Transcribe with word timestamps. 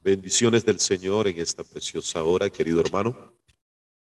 Bendiciones 0.00 0.64
del 0.64 0.78
Señor 0.78 1.26
en 1.26 1.38
esta 1.40 1.64
preciosa 1.64 2.22
hora, 2.22 2.48
querido 2.48 2.80
hermano. 2.80 3.34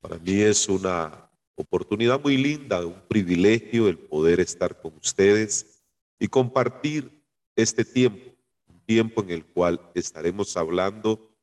Para 0.00 0.18
mí 0.18 0.42
es 0.42 0.68
una 0.68 1.30
oportunidad 1.54 2.20
muy 2.20 2.36
linda, 2.36 2.84
un 2.84 3.00
privilegio 3.08 3.88
el 3.88 3.98
poder 3.98 4.40
estar 4.40 4.78
con 4.78 4.94
ustedes 4.96 5.82
y 6.18 6.28
compartir 6.28 7.24
este 7.56 7.82
tiempo, 7.84 8.30
un 8.68 8.78
tiempo 8.80 9.22
en 9.22 9.30
el 9.30 9.46
cual 9.46 9.80
estaremos 9.94 10.54
hablando 10.58 11.34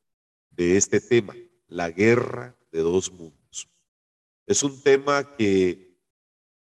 de 0.52 0.78
este 0.78 1.02
tema, 1.02 1.36
la 1.68 1.90
guerra 1.90 2.56
de 2.72 2.82
dos 2.82 3.12
mundos. 3.12 3.68
Es 4.46 4.62
un 4.62 4.80
tema 4.84 5.36
que 5.36 5.98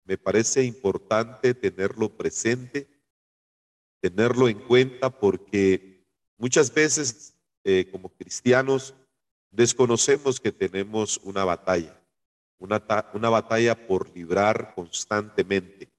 me 0.06 0.18
parece 0.18 0.64
importante 0.64 1.54
tenerlo 1.54 2.10
presente, 2.10 2.90
tenerlo 4.02 4.50
en 4.50 4.58
cuenta 4.58 5.12
porque 5.12 6.04
muchas 6.36 6.74
veces 6.74 7.36
eh, 7.64 7.88
como 7.92 8.10
cristianos 8.10 8.94
desconocemos 9.52 10.40
que 10.40 10.52
tenemos 10.52 11.20
una 11.24 11.44
batalla, 11.44 12.00
una, 12.58 12.84
una 13.14 13.30
batalla 13.30 13.88
por 13.88 14.14
librar 14.16 14.74
constantemente. 14.76 15.90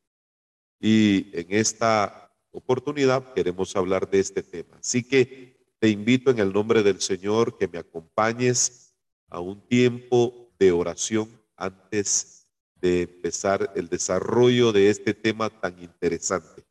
Y 0.79 1.31
en 1.33 1.47
esta 1.51 2.33
oportunidad 2.53 3.33
queremos 3.35 3.75
hablar 3.77 4.09
de 4.09 4.21
este 4.21 4.43
tema. 4.43 4.77
Así 4.79 5.03
que 5.03 5.59
te 5.79 5.89
invito 5.89 6.31
en 6.31 6.39
el 6.39 6.53
nombre 6.53 6.83
del 6.83 7.01
Señor 7.01 7.59
que 7.59 7.69
me 7.69 7.79
acompañes 7.79 8.95
a 9.29 9.41
un 9.41 9.61
tiempo 9.67 10.53
de 10.59 10.73
oración 10.73 11.29
antes 11.57 12.49
de 12.81 13.03
empezar 13.03 13.73
el 13.77 13.89
desarrollo 13.89 14.73
de 14.73 14.91
este 14.91 15.15
tema 15.15 15.51
tan 15.51 15.83
interesante. 15.83 16.65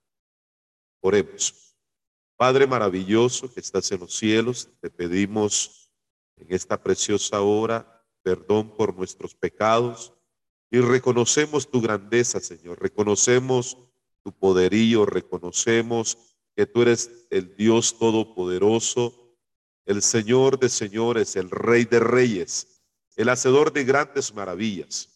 Oremos. 1.02 1.69
Padre 2.40 2.68
maravilloso 2.68 3.54
que 3.54 3.59
estás 3.59 3.92
en 3.92 4.00
los 4.00 4.16
cielos, 4.16 4.70
te 4.80 4.90
pedimos 4.90 5.92
en 6.38 6.48
esta 6.54 6.81
preciosa 6.81 7.42
hora 7.42 8.02
perdón 8.23 8.73
por 8.78 8.96
nuestros 8.96 9.36
pecados 9.36 10.14
y 10.72 10.80
reconocemos 10.80 11.70
tu 11.70 11.81
grandeza, 11.81 12.40
Señor. 12.40 12.81
Reconocemos 12.81 13.78
tu 14.23 14.31
poderío, 14.31 15.06
reconocemos 15.06 16.18
que 16.56 16.66
tú 16.66 16.84
eres 16.84 17.12
el 17.30 17.58
Dios 17.58 18.00
todopoderoso, 18.00 19.36
el 19.86 20.02
Señor 20.02 20.59
de 20.59 20.70
señores, 20.70 21.36
el 21.36 21.50
Rey 21.50 21.84
de 21.84 22.00
reyes, 22.00 22.81
el 23.18 23.28
hacedor 23.28 23.74
de 23.74 23.84
grandes 23.84 24.34
maravillas. 24.34 25.09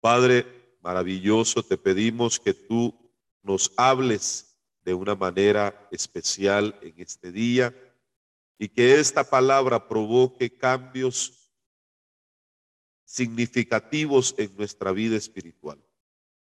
Padre 0.00 0.46
maravilloso, 0.80 1.62
te 1.62 1.76
pedimos 1.76 2.40
que 2.40 2.54
tú 2.54 2.94
nos 3.42 3.70
hables 3.76 4.55
de 4.86 4.94
una 4.94 5.16
manera 5.16 5.88
especial 5.90 6.78
en 6.80 6.94
este 6.98 7.32
día 7.32 7.74
y 8.56 8.68
que 8.68 9.00
esta 9.00 9.28
palabra 9.28 9.88
provoque 9.88 10.48
cambios 10.48 11.50
significativos 13.04 14.32
en 14.38 14.56
nuestra 14.56 14.92
vida 14.92 15.16
espiritual. 15.16 15.84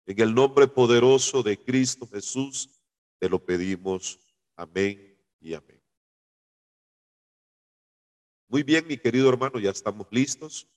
En 0.06 0.22
el 0.22 0.36
nombre 0.36 0.68
poderoso 0.68 1.42
de 1.42 1.58
Cristo 1.58 2.08
Jesús 2.08 2.70
te 3.18 3.28
lo 3.28 3.44
pedimos. 3.44 4.20
Amén 4.56 5.18
y 5.42 5.56
amén. 5.56 5.82
Muy 8.48 8.62
bien, 8.62 8.86
mi 8.88 8.98
querido 8.98 9.28
hermano, 9.28 9.60
ya 9.60 9.72
estamos 9.72 10.06
listos. 10.12 10.68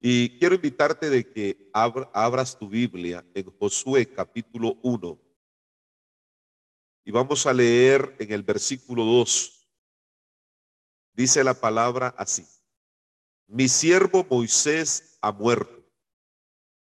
Y 0.00 0.38
quiero 0.38 0.54
invitarte 0.54 1.10
de 1.10 1.30
que 1.30 1.70
abras 1.74 2.58
tu 2.58 2.66
Biblia 2.66 3.26
en 3.34 3.44
Josué 3.58 4.06
capítulo 4.06 4.78
1 4.82 5.27
y 7.08 7.10
vamos 7.10 7.46
a 7.46 7.54
leer 7.54 8.14
en 8.18 8.32
el 8.32 8.42
versículo 8.42 9.02
2. 9.02 9.66
Dice 11.14 11.42
la 11.42 11.54
palabra 11.54 12.14
así. 12.18 12.46
Mi 13.46 13.66
siervo 13.66 14.26
Moisés 14.28 15.16
ha 15.22 15.32
muerto. 15.32 15.90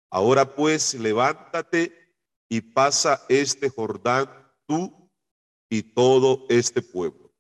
Ahora 0.09 0.55
pues 0.55 0.93
levántate 0.93 2.15
y 2.47 2.61
pasa 2.61 3.25
este 3.27 3.67
Jordán 3.67 4.29
tú 4.65 5.11
y 5.69 5.83
todo 5.83 6.45
este 6.47 6.81
pueblo 6.81 7.33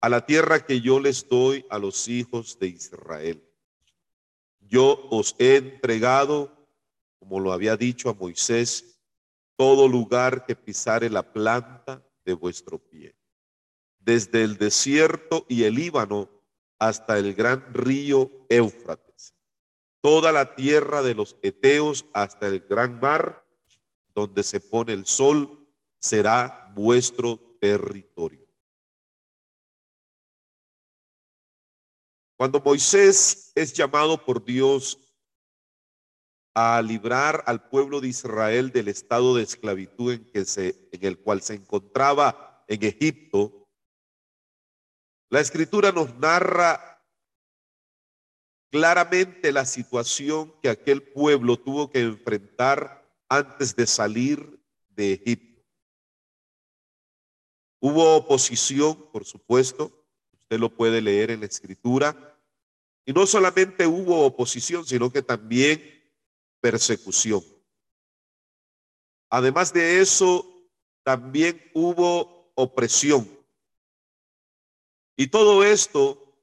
a 0.00 0.08
la 0.08 0.24
tierra 0.24 0.64
que 0.64 0.80
yo 0.80 1.00
les 1.00 1.28
doy 1.28 1.66
a 1.70 1.78
los 1.80 2.06
hijos 2.06 2.56
de 2.60 2.68
Israel. 2.68 3.42
Yo 4.60 5.08
os 5.10 5.34
he 5.40 5.56
entregado, 5.56 6.68
como 7.18 7.40
lo 7.40 7.52
había 7.52 7.76
dicho 7.76 8.08
a 8.08 8.14
Moisés, 8.14 8.95
todo 9.56 9.88
lugar 9.88 10.44
que 10.46 10.54
pisare 10.54 11.10
la 11.10 11.32
planta 11.32 12.04
de 12.24 12.34
vuestro 12.34 12.78
pie, 12.78 13.16
desde 13.98 14.44
el 14.44 14.58
desierto 14.58 15.46
y 15.48 15.64
el 15.64 15.74
Líbano 15.74 16.30
hasta 16.78 17.18
el 17.18 17.34
gran 17.34 17.72
río 17.72 18.30
Éufrates, 18.48 19.34
toda 20.00 20.30
la 20.32 20.54
tierra 20.54 21.02
de 21.02 21.14
los 21.14 21.36
Eteos 21.42 22.06
hasta 22.12 22.46
el 22.46 22.60
gran 22.60 23.00
mar, 23.00 23.44
donde 24.14 24.42
se 24.42 24.60
pone 24.60 24.92
el 24.92 25.06
sol, 25.06 25.66
será 25.98 26.72
vuestro 26.74 27.38
territorio. 27.60 28.46
Cuando 32.36 32.60
Moisés 32.60 33.50
es 33.54 33.72
llamado 33.72 34.22
por 34.22 34.44
Dios 34.44 34.98
a 36.58 36.80
librar 36.80 37.44
al 37.46 37.68
pueblo 37.68 38.00
de 38.00 38.08
Israel 38.08 38.72
del 38.72 38.88
estado 38.88 39.36
de 39.36 39.42
esclavitud 39.42 40.14
en, 40.14 40.24
que 40.24 40.46
se, 40.46 40.88
en 40.90 41.04
el 41.04 41.18
cual 41.18 41.42
se 41.42 41.52
encontraba 41.52 42.64
en 42.66 42.82
Egipto, 42.82 43.68
la 45.28 45.40
escritura 45.40 45.92
nos 45.92 46.16
narra 46.18 47.04
claramente 48.70 49.52
la 49.52 49.66
situación 49.66 50.54
que 50.62 50.70
aquel 50.70 51.02
pueblo 51.02 51.58
tuvo 51.58 51.90
que 51.90 52.00
enfrentar 52.00 53.06
antes 53.28 53.76
de 53.76 53.86
salir 53.86 54.58
de 54.88 55.12
Egipto. 55.12 55.62
Hubo 57.80 58.16
oposición, 58.16 59.10
por 59.12 59.26
supuesto, 59.26 59.92
usted 60.32 60.58
lo 60.58 60.74
puede 60.74 61.02
leer 61.02 61.32
en 61.32 61.40
la 61.40 61.46
escritura, 61.46 62.34
y 63.04 63.12
no 63.12 63.26
solamente 63.26 63.86
hubo 63.86 64.24
oposición, 64.24 64.86
sino 64.86 65.12
que 65.12 65.20
también 65.20 65.96
persecución. 66.66 67.44
Además 69.30 69.72
de 69.72 70.00
eso, 70.00 70.44
también 71.04 71.70
hubo 71.74 72.50
opresión. 72.56 73.24
Y 75.16 75.28
todo 75.28 75.62
esto 75.62 76.36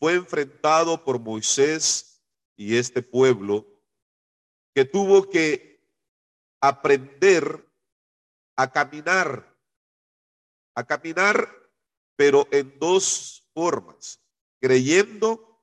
fue 0.00 0.14
enfrentado 0.14 1.04
por 1.04 1.20
Moisés 1.20 2.20
y 2.56 2.76
este 2.76 3.00
pueblo 3.00 3.64
que 4.74 4.84
tuvo 4.84 5.30
que 5.30 5.86
aprender 6.60 7.64
a 8.56 8.72
caminar, 8.72 9.56
a 10.74 10.84
caminar, 10.84 11.48
pero 12.16 12.48
en 12.50 12.76
dos 12.80 13.48
formas, 13.54 14.20
creyendo 14.60 15.62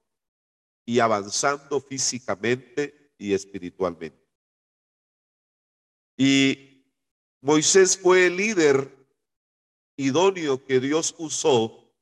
y 0.86 1.00
avanzando 1.00 1.82
físicamente 1.82 3.05
y 3.18 3.34
espiritualmente. 3.34 4.26
Y 6.18 6.86
Moisés 7.42 7.98
fue 7.98 8.28
el 8.28 8.38
líder 8.38 8.96
idóneo 9.98 10.64
que 10.66 10.80
Dios 10.80 11.16
usó 11.18 11.94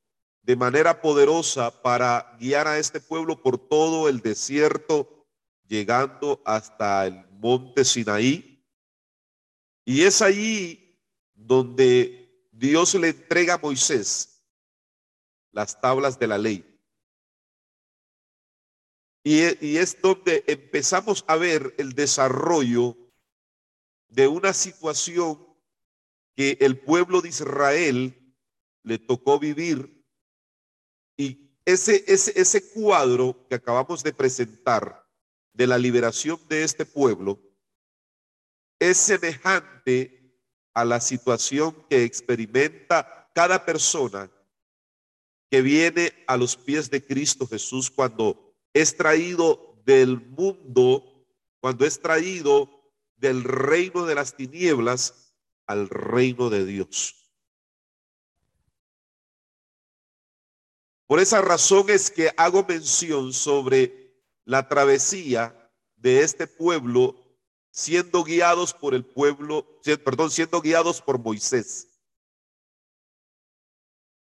de 0.42 0.56
manera 0.56 1.02
poderosa 1.02 1.82
para 1.82 2.36
guiar 2.40 2.68
a 2.68 2.78
este 2.78 3.00
pueblo 3.00 3.42
por 3.42 3.58
todo 3.58 4.10
el 4.10 4.20
desierto, 4.20 5.26
llegando 5.68 6.42
hasta 6.46 7.08
el 7.08 7.26
monte 7.32 7.86
Sinaí. 7.86 8.64
Y 9.86 10.04
es 10.04 10.22
allí 10.22 11.00
donde 11.34 12.48
Dios 12.52 12.94
le 12.96 13.10
entrega 13.10 13.56
a 13.56 13.58
Moisés 13.58 14.44
las 15.52 15.80
tablas 15.80 16.20
de 16.20 16.28
la 16.28 16.38
ley. 16.38 16.73
Y, 19.24 19.78
es 19.78 20.02
donde 20.02 20.44
empezamos 20.48 21.24
a 21.28 21.38
ver 21.38 21.74
el 21.78 21.94
desarrollo 21.94 22.98
de 24.10 24.28
una 24.28 24.54
situación 24.54 25.48
que 26.36 26.58
el 26.60 26.80
pueblo 26.80 27.22
de 27.22 27.30
Israel 27.30 28.36
le 28.84 29.00
tocó 29.00 29.40
vivir. 29.40 30.06
Y 31.18 31.58
ese, 31.64 32.04
ese, 32.06 32.40
ese 32.40 32.70
cuadro 32.72 33.48
que 33.48 33.56
acabamos 33.56 34.04
de 34.04 34.14
presentar 34.14 35.08
de 35.54 35.68
la 35.68 35.78
liberación 35.78 36.40
de 36.50 36.64
este 36.64 36.86
pueblo 36.86 37.40
es 38.80 38.98
semejante 38.98 40.38
a 40.74 40.84
la 40.84 41.00
situación 41.00 41.86
que 41.90 42.04
experimenta 42.04 43.32
cada 43.34 43.64
persona 43.66 44.30
que 45.50 45.62
viene 45.62 46.12
a 46.28 46.36
los 46.36 46.58
pies 46.58 46.90
de 46.90 47.06
Cristo 47.06 47.48
Jesús 47.48 47.90
cuando 47.90 48.43
es 48.74 48.98
traído 48.98 49.82
del 49.86 50.20
mundo, 50.20 51.04
cuando 51.60 51.86
es 51.86 52.02
traído 52.02 52.70
del 53.18 53.44
reino 53.44 54.06
de 54.06 54.16
las 54.16 54.36
tinieblas 54.36 55.34
al 55.66 55.90
reino 55.90 56.50
de 56.50 56.66
Dios. 56.66 57.16
Por 61.08 61.20
esa 61.20 61.42
razón 61.42 61.90
es 61.90 62.10
que 62.10 62.32
hago 62.38 62.66
mención 62.66 63.34
sobre 63.34 64.14
la 64.46 64.68
travesía 64.68 65.72
de 65.96 66.22
este 66.22 66.48
pueblo 66.48 67.16
siendo 67.74 68.24
guiados 68.24 68.72
por 68.72 68.94
el 68.94 69.04
pueblo, 69.04 69.80
perdón, 70.04 70.30
siendo 70.30 70.62
guiados 70.62 71.02
por 71.02 71.18
Moisés. 71.18 71.90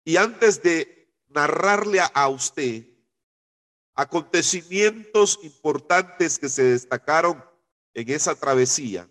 Y 0.06 0.18
antes 0.18 0.62
de 0.62 1.12
narrarle 1.28 2.00
a 2.14 2.28
usted 2.30 2.86
acontecimientos 4.00 5.38
importantes 5.44 6.40
que 6.40 6.48
se 6.48 6.64
destacaron 6.64 7.44
en 7.94 8.10
esa 8.10 8.34
travesía, 8.34 9.10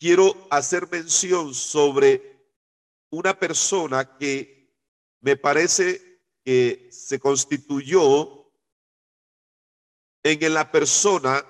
quiero 0.00 0.34
hacer 0.50 0.90
mención 0.90 1.54
sobre 1.54 2.44
una 3.10 3.38
persona 3.38 4.18
que 4.18 4.74
me 5.20 5.36
parece 5.36 6.24
que 6.42 6.88
se 6.90 7.20
constituyó 7.20 8.50
en 10.24 10.52
la 10.52 10.72
persona 10.72 11.44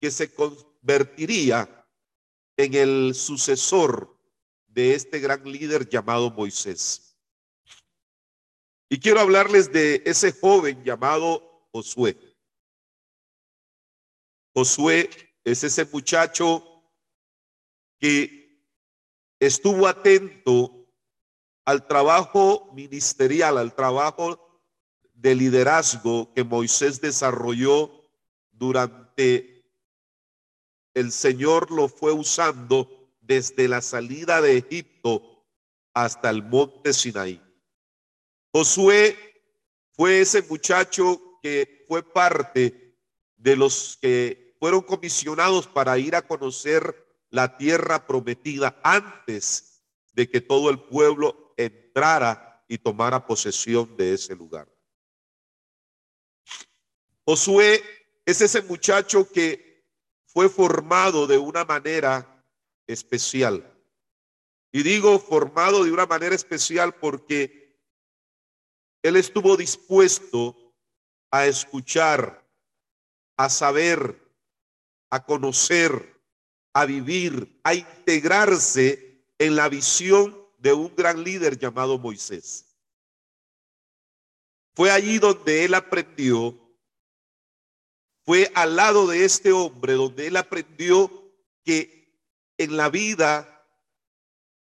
que 0.00 0.12
se 0.12 0.32
convertiría 0.32 1.88
en 2.56 2.74
el 2.74 3.16
sucesor 3.16 4.16
de 4.68 4.94
este 4.94 5.18
gran 5.18 5.42
líder 5.42 5.88
llamado 5.88 6.30
Moisés. 6.30 7.05
Y 8.88 9.00
quiero 9.00 9.20
hablarles 9.20 9.72
de 9.72 10.02
ese 10.06 10.32
joven 10.32 10.82
llamado 10.84 11.68
Josué. 11.72 12.16
Josué 14.54 15.10
es 15.44 15.64
ese 15.64 15.84
muchacho 15.86 16.64
que 17.98 18.64
estuvo 19.40 19.86
atento 19.86 20.86
al 21.64 21.86
trabajo 21.86 22.70
ministerial, 22.74 23.58
al 23.58 23.74
trabajo 23.74 24.62
de 25.12 25.34
liderazgo 25.34 26.32
que 26.32 26.44
Moisés 26.44 27.00
desarrolló 27.00 27.90
durante 28.52 29.56
el 30.94 31.12
Señor 31.12 31.70
lo 31.70 31.88
fue 31.88 32.12
usando 32.12 33.12
desde 33.20 33.68
la 33.68 33.82
salida 33.82 34.40
de 34.40 34.56
Egipto 34.56 35.44
hasta 35.92 36.30
el 36.30 36.42
monte 36.42 36.92
Sinaí. 36.92 37.45
Josué 38.56 39.18
fue 39.92 40.22
ese 40.22 40.40
muchacho 40.40 41.38
que 41.42 41.84
fue 41.86 42.02
parte 42.02 42.96
de 43.36 43.54
los 43.54 43.98
que 44.00 44.56
fueron 44.58 44.80
comisionados 44.80 45.66
para 45.66 45.98
ir 45.98 46.16
a 46.16 46.22
conocer 46.22 47.06
la 47.28 47.58
tierra 47.58 48.06
prometida 48.06 48.80
antes 48.82 49.82
de 50.14 50.30
que 50.30 50.40
todo 50.40 50.70
el 50.70 50.80
pueblo 50.80 51.52
entrara 51.58 52.64
y 52.66 52.78
tomara 52.78 53.26
posesión 53.26 53.94
de 53.94 54.14
ese 54.14 54.34
lugar. 54.34 54.66
Josué 57.26 57.84
es 58.24 58.40
ese 58.40 58.62
muchacho 58.62 59.30
que 59.30 59.84
fue 60.24 60.48
formado 60.48 61.26
de 61.26 61.36
una 61.36 61.66
manera 61.66 62.42
especial. 62.86 63.70
Y 64.72 64.82
digo 64.82 65.18
formado 65.18 65.84
de 65.84 65.92
una 65.92 66.06
manera 66.06 66.34
especial 66.34 66.94
porque 66.94 67.65
él 69.08 69.16
estuvo 69.16 69.56
dispuesto 69.56 70.56
a 71.30 71.46
escuchar, 71.46 72.44
a 73.36 73.48
saber, 73.48 74.20
a 75.10 75.24
conocer, 75.24 76.20
a 76.72 76.84
vivir, 76.84 77.60
a 77.64 77.74
integrarse 77.74 79.24
en 79.38 79.56
la 79.56 79.68
visión 79.68 80.36
de 80.58 80.72
un 80.72 80.94
gran 80.96 81.22
líder 81.22 81.58
llamado 81.58 81.98
Moisés. 81.98 82.76
Fue 84.74 84.90
allí 84.90 85.18
donde 85.18 85.64
él 85.64 85.74
aprendió, 85.74 86.58
fue 88.24 88.50
al 88.54 88.76
lado 88.76 89.06
de 89.06 89.24
este 89.24 89.52
hombre 89.52 89.94
donde 89.94 90.26
él 90.26 90.36
aprendió 90.36 91.32
que 91.64 92.12
en 92.58 92.76
la 92.76 92.90
vida 92.90 93.64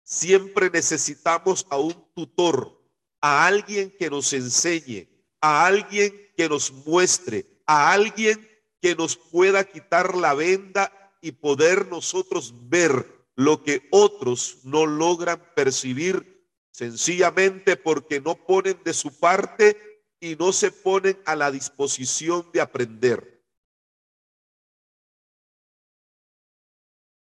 siempre 0.03 0.69
necesitamos 0.69 1.65
a 1.69 1.77
un 1.77 1.93
tutor, 2.13 2.80
a 3.21 3.45
alguien 3.45 3.93
que 3.97 4.09
nos 4.09 4.33
enseñe, 4.33 5.07
a 5.39 5.65
alguien 5.65 6.13
que 6.35 6.49
nos 6.49 6.71
muestre, 6.71 7.45
a 7.65 7.93
alguien 7.93 8.47
que 8.81 8.95
nos 8.95 9.15
pueda 9.15 9.63
quitar 9.63 10.15
la 10.15 10.33
venda 10.33 10.91
y 11.21 11.31
poder 11.31 11.87
nosotros 11.87 12.53
ver 12.69 13.05
lo 13.35 13.63
que 13.63 13.87
otros 13.91 14.59
no 14.63 14.85
logran 14.85 15.41
percibir 15.55 16.47
sencillamente 16.71 17.77
porque 17.77 18.19
no 18.19 18.35
ponen 18.35 18.81
de 18.83 18.93
su 18.93 19.17
parte 19.19 19.77
y 20.19 20.35
no 20.35 20.51
se 20.51 20.71
ponen 20.71 21.21
a 21.25 21.35
la 21.35 21.51
disposición 21.51 22.49
de 22.53 22.61
aprender. 22.61 23.43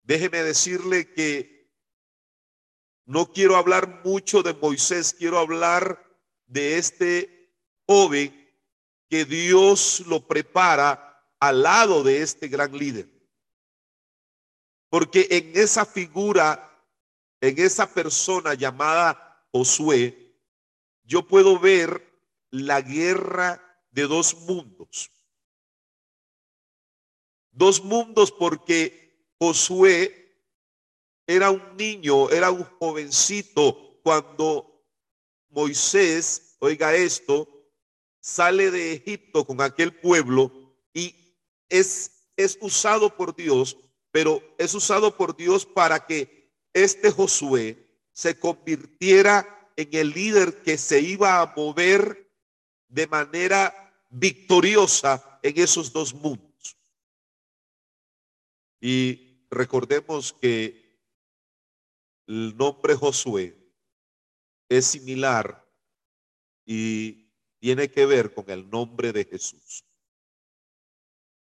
Déjeme 0.03 0.43
decirle 0.43 1.13
que 1.13 1.60
no 3.11 3.33
quiero 3.33 3.57
hablar 3.57 4.03
mucho 4.05 4.41
de 4.41 4.55
Moisés, 4.55 5.13
quiero 5.13 5.41
hablar 5.41 6.01
de 6.47 6.79
este 6.79 7.53
joven 7.85 8.33
que 9.09 9.25
Dios 9.25 10.05
lo 10.07 10.29
prepara 10.29 11.21
al 11.41 11.65
lado 11.65 12.05
de 12.05 12.23
este 12.23 12.47
gran 12.47 12.71
líder. 12.71 13.11
Porque 14.89 15.27
en 15.29 15.51
esa 15.57 15.85
figura, 15.85 16.87
en 17.41 17.59
esa 17.59 17.93
persona 17.93 18.55
llamada 18.55 19.45
Josué, 19.51 20.33
yo 21.03 21.27
puedo 21.27 21.59
ver 21.59 22.17
la 22.51 22.81
guerra 22.81 23.61
de 23.91 24.03
dos 24.03 24.37
mundos. 24.43 25.11
Dos 27.51 27.83
mundos 27.83 28.31
porque 28.31 29.27
Josué 29.37 30.20
era 31.27 31.51
un 31.51 31.77
niño, 31.77 32.31
era 32.31 32.51
un 32.51 32.65
jovencito 32.65 34.01
cuando 34.03 34.85
Moisés, 35.49 36.57
oiga 36.61 36.95
esto, 36.95 37.49
sale 38.21 38.71
de 38.71 38.95
Egipto 38.95 39.47
con 39.47 39.61
aquel 39.61 39.95
pueblo 39.95 40.77
y 40.93 41.37
es, 41.69 42.31
es 42.37 42.59
usado 42.61 43.17
por 43.17 43.35
Dios 43.35 43.77
pero 44.11 44.43
es 44.59 44.75
usado 44.75 45.17
por 45.17 45.37
Dios 45.37 45.67
para 45.67 46.07
que 46.07 46.53
este 46.73 47.11
Josué 47.11 47.99
se 48.13 48.39
convirtiera 48.39 49.71
en 49.77 49.89
el 49.93 50.11
líder 50.11 50.63
que 50.63 50.77
se 50.77 51.01
iba 51.01 51.41
a 51.41 51.53
mover 51.57 52.29
de 52.89 53.07
manera 53.07 53.95
victoriosa 54.11 55.39
en 55.43 55.59
esos 55.59 55.93
dos 55.93 56.13
mundos. 56.13 56.77
Y 58.81 59.47
recordemos 59.51 60.33
que 60.33 60.80
el 62.31 62.57
nombre 62.57 62.95
Josué 62.95 63.59
es 64.69 64.87
similar 64.87 65.69
y 66.65 67.29
tiene 67.59 67.91
que 67.91 68.07
ver 68.07 68.33
con 68.33 68.49
el 68.51 68.71
nombre 68.71 69.13
de 69.13 69.25
Jesús. 69.25 69.85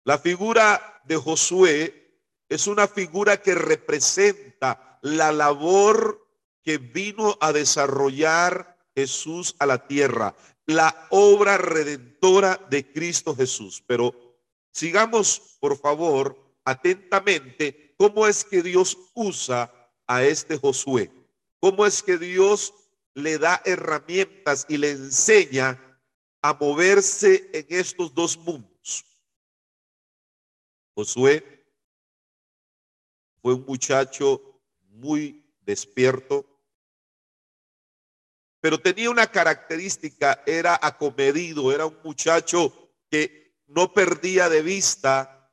La 0.03 0.19
figura 0.19 1.01
de 1.05 1.17
Josué 1.17 2.19
es 2.49 2.67
una 2.67 2.89
figura 2.89 3.41
que 3.41 3.55
representa 3.55 4.99
la 5.03 5.31
labor 5.31 6.29
que 6.61 6.79
vino 6.79 7.39
a 7.41 7.53
desarrollar 7.53 8.77
Jesús 8.97 9.55
a 9.61 9.67
la 9.67 9.87
tierra, 9.87 10.35
la 10.67 11.07
obra 11.11 11.57
redentora 11.57 12.61
de 12.69 12.93
Cristo 12.93 13.37
Jesús. 13.37 13.81
Pero 13.87 14.13
sigamos, 14.73 15.57
por 15.61 15.79
favor, 15.79 16.37
atentamente 16.65 17.95
cómo 17.97 18.27
es 18.27 18.45
que 18.45 18.61
Dios 18.61 18.99
usa 19.15 19.84
a 20.07 20.25
este 20.25 20.57
Josué, 20.57 21.11
cómo 21.61 21.87
es 21.87 22.03
que 22.03 22.19
Dios 22.19 22.73
le 23.15 23.39
da 23.39 23.63
herramientas 23.65 24.67
y 24.69 24.77
le 24.77 24.91
enseña 24.91 25.81
a 26.43 26.53
moverse 26.53 27.49
en 27.53 27.67
estos 27.69 28.13
dos 28.13 28.37
mundos. 28.37 29.05
Josué 30.95 31.65
fue 33.41 33.55
un 33.55 33.65
muchacho 33.65 34.61
muy 34.91 35.45
despierto, 35.61 36.47
pero 38.61 38.81
tenía 38.81 39.11
una 39.11 39.27
característica, 39.27 40.43
era 40.47 40.79
acomedido, 40.81 41.73
era 41.73 41.87
un 41.87 41.99
muchacho 42.03 42.73
que 43.11 43.55
no 43.67 43.93
perdía 43.93 44.49
de 44.49 44.63
vista 44.63 45.53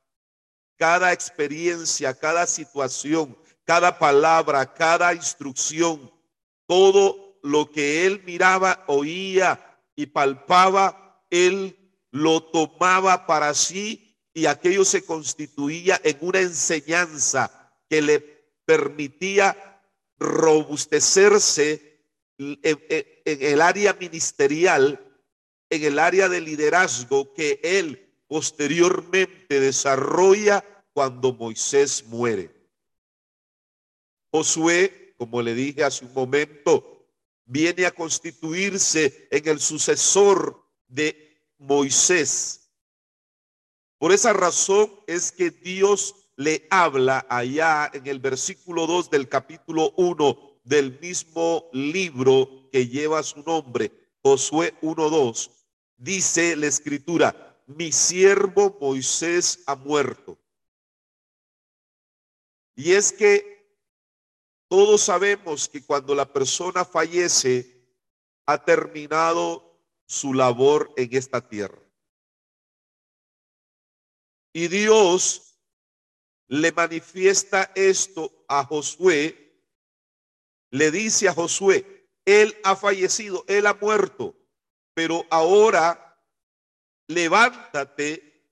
cada 0.76 1.12
experiencia, 1.12 2.18
cada 2.18 2.46
situación, 2.46 3.36
cada 3.72 3.98
palabra, 3.98 4.74
cada 4.74 5.14
instrucción, 5.14 6.12
todo 6.66 7.38
lo 7.42 7.70
que 7.70 8.04
él 8.04 8.22
miraba, 8.26 8.84
oía 8.86 9.80
y 9.96 10.04
palpaba, 10.04 11.24
él 11.30 11.74
lo 12.10 12.42
tomaba 12.42 13.26
para 13.26 13.54
sí 13.54 14.14
y 14.34 14.44
aquello 14.44 14.84
se 14.84 15.06
constituía 15.06 15.98
en 16.04 16.18
una 16.20 16.40
enseñanza 16.40 17.72
que 17.88 18.02
le 18.02 18.20
permitía 18.66 19.80
robustecerse 20.18 22.04
en 22.36 22.58
el 23.24 23.62
área 23.62 23.96
ministerial, 23.98 25.00
en 25.70 25.82
el 25.82 25.98
área 25.98 26.28
de 26.28 26.42
liderazgo 26.42 27.32
que 27.32 27.58
él 27.62 28.20
posteriormente 28.28 29.60
desarrolla 29.60 30.62
cuando 30.92 31.32
Moisés 31.32 32.04
muere. 32.06 32.61
Josué, 34.32 35.14
como 35.18 35.42
le 35.42 35.54
dije 35.54 35.84
hace 35.84 36.06
un 36.06 36.14
momento, 36.14 37.06
viene 37.44 37.84
a 37.84 37.90
constituirse 37.90 39.28
en 39.30 39.46
el 39.46 39.60
sucesor 39.60 40.66
de 40.88 41.38
Moisés. 41.58 42.70
Por 43.98 44.10
esa 44.10 44.32
razón 44.32 44.90
es 45.06 45.30
que 45.30 45.50
Dios 45.50 46.14
le 46.36 46.66
habla 46.70 47.26
allá 47.28 47.90
en 47.92 48.06
el 48.06 48.20
versículo 48.20 48.86
2 48.86 49.10
del 49.10 49.28
capítulo 49.28 49.92
1 49.98 50.60
del 50.64 50.98
mismo 50.98 51.68
libro 51.72 52.70
que 52.72 52.88
lleva 52.88 53.22
su 53.22 53.42
nombre, 53.42 53.92
Josué 54.22 54.74
1.2, 54.80 55.50
dice 55.98 56.56
la 56.56 56.68
escritura, 56.68 57.60
mi 57.66 57.92
siervo 57.92 58.78
Moisés 58.80 59.62
ha 59.66 59.76
muerto. 59.76 60.38
Y 62.74 62.92
es 62.92 63.12
que 63.12 63.61
todos 64.72 65.02
sabemos 65.02 65.68
que 65.68 65.84
cuando 65.84 66.14
la 66.14 66.24
persona 66.24 66.82
fallece, 66.82 67.78
ha 68.46 68.64
terminado 68.64 69.78
su 70.06 70.32
labor 70.32 70.94
en 70.96 71.14
esta 71.14 71.46
tierra. 71.46 71.82
Y 74.50 74.68
Dios 74.68 75.58
le 76.48 76.72
manifiesta 76.72 77.70
esto 77.74 78.46
a 78.48 78.64
Josué, 78.64 79.62
le 80.70 80.90
dice 80.90 81.28
a 81.28 81.34
Josué, 81.34 82.08
él 82.24 82.56
ha 82.64 82.74
fallecido, 82.74 83.44
él 83.48 83.66
ha 83.66 83.74
muerto, 83.74 84.34
pero 84.94 85.26
ahora 85.28 86.18
levántate 87.08 88.42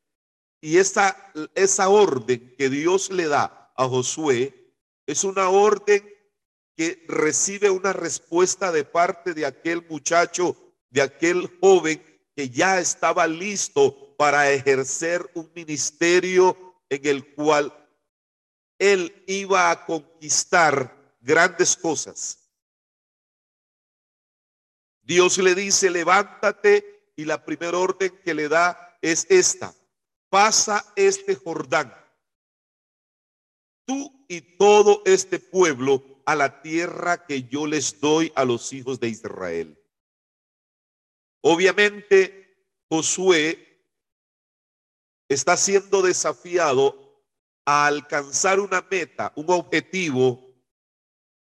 y 0.60 0.76
esa, 0.76 1.32
esa 1.54 1.88
orden 1.88 2.54
que 2.58 2.68
Dios 2.68 3.08
le 3.08 3.26
da 3.26 3.72
a 3.74 3.88
Josué 3.88 4.59
es 5.10 5.24
una 5.24 5.48
orden 5.48 6.08
que 6.76 7.04
recibe 7.08 7.68
una 7.68 7.92
respuesta 7.92 8.70
de 8.70 8.84
parte 8.84 9.34
de 9.34 9.44
aquel 9.44 9.84
muchacho, 9.88 10.56
de 10.88 11.02
aquel 11.02 11.50
joven 11.60 12.00
que 12.36 12.48
ya 12.48 12.78
estaba 12.78 13.26
listo 13.26 14.16
para 14.16 14.50
ejercer 14.52 15.28
un 15.34 15.50
ministerio 15.52 16.76
en 16.88 17.06
el 17.06 17.34
cual 17.34 17.76
él 18.78 19.24
iba 19.26 19.72
a 19.72 19.84
conquistar 19.84 21.16
grandes 21.20 21.76
cosas. 21.76 22.48
Dios 25.02 25.38
le 25.38 25.56
dice, 25.56 25.90
levántate 25.90 27.12
y 27.16 27.24
la 27.24 27.44
primera 27.44 27.76
orden 27.76 28.16
que 28.24 28.32
le 28.32 28.48
da 28.48 28.96
es 29.02 29.26
esta, 29.28 29.74
pasa 30.28 30.84
este 30.94 31.34
Jordán, 31.34 31.92
tú 33.84 34.19
y 34.30 34.42
todo 34.42 35.02
este 35.06 35.40
pueblo 35.40 36.04
a 36.24 36.36
la 36.36 36.62
tierra 36.62 37.26
que 37.26 37.42
yo 37.42 37.66
les 37.66 38.00
doy 38.00 38.30
a 38.36 38.44
los 38.44 38.72
hijos 38.72 39.00
de 39.00 39.08
Israel. 39.08 39.76
Obviamente, 41.40 42.68
Josué 42.88 43.88
está 45.28 45.56
siendo 45.56 46.00
desafiado 46.02 47.24
a 47.66 47.86
alcanzar 47.86 48.60
una 48.60 48.86
meta, 48.88 49.32
un 49.34 49.46
objetivo 49.48 50.54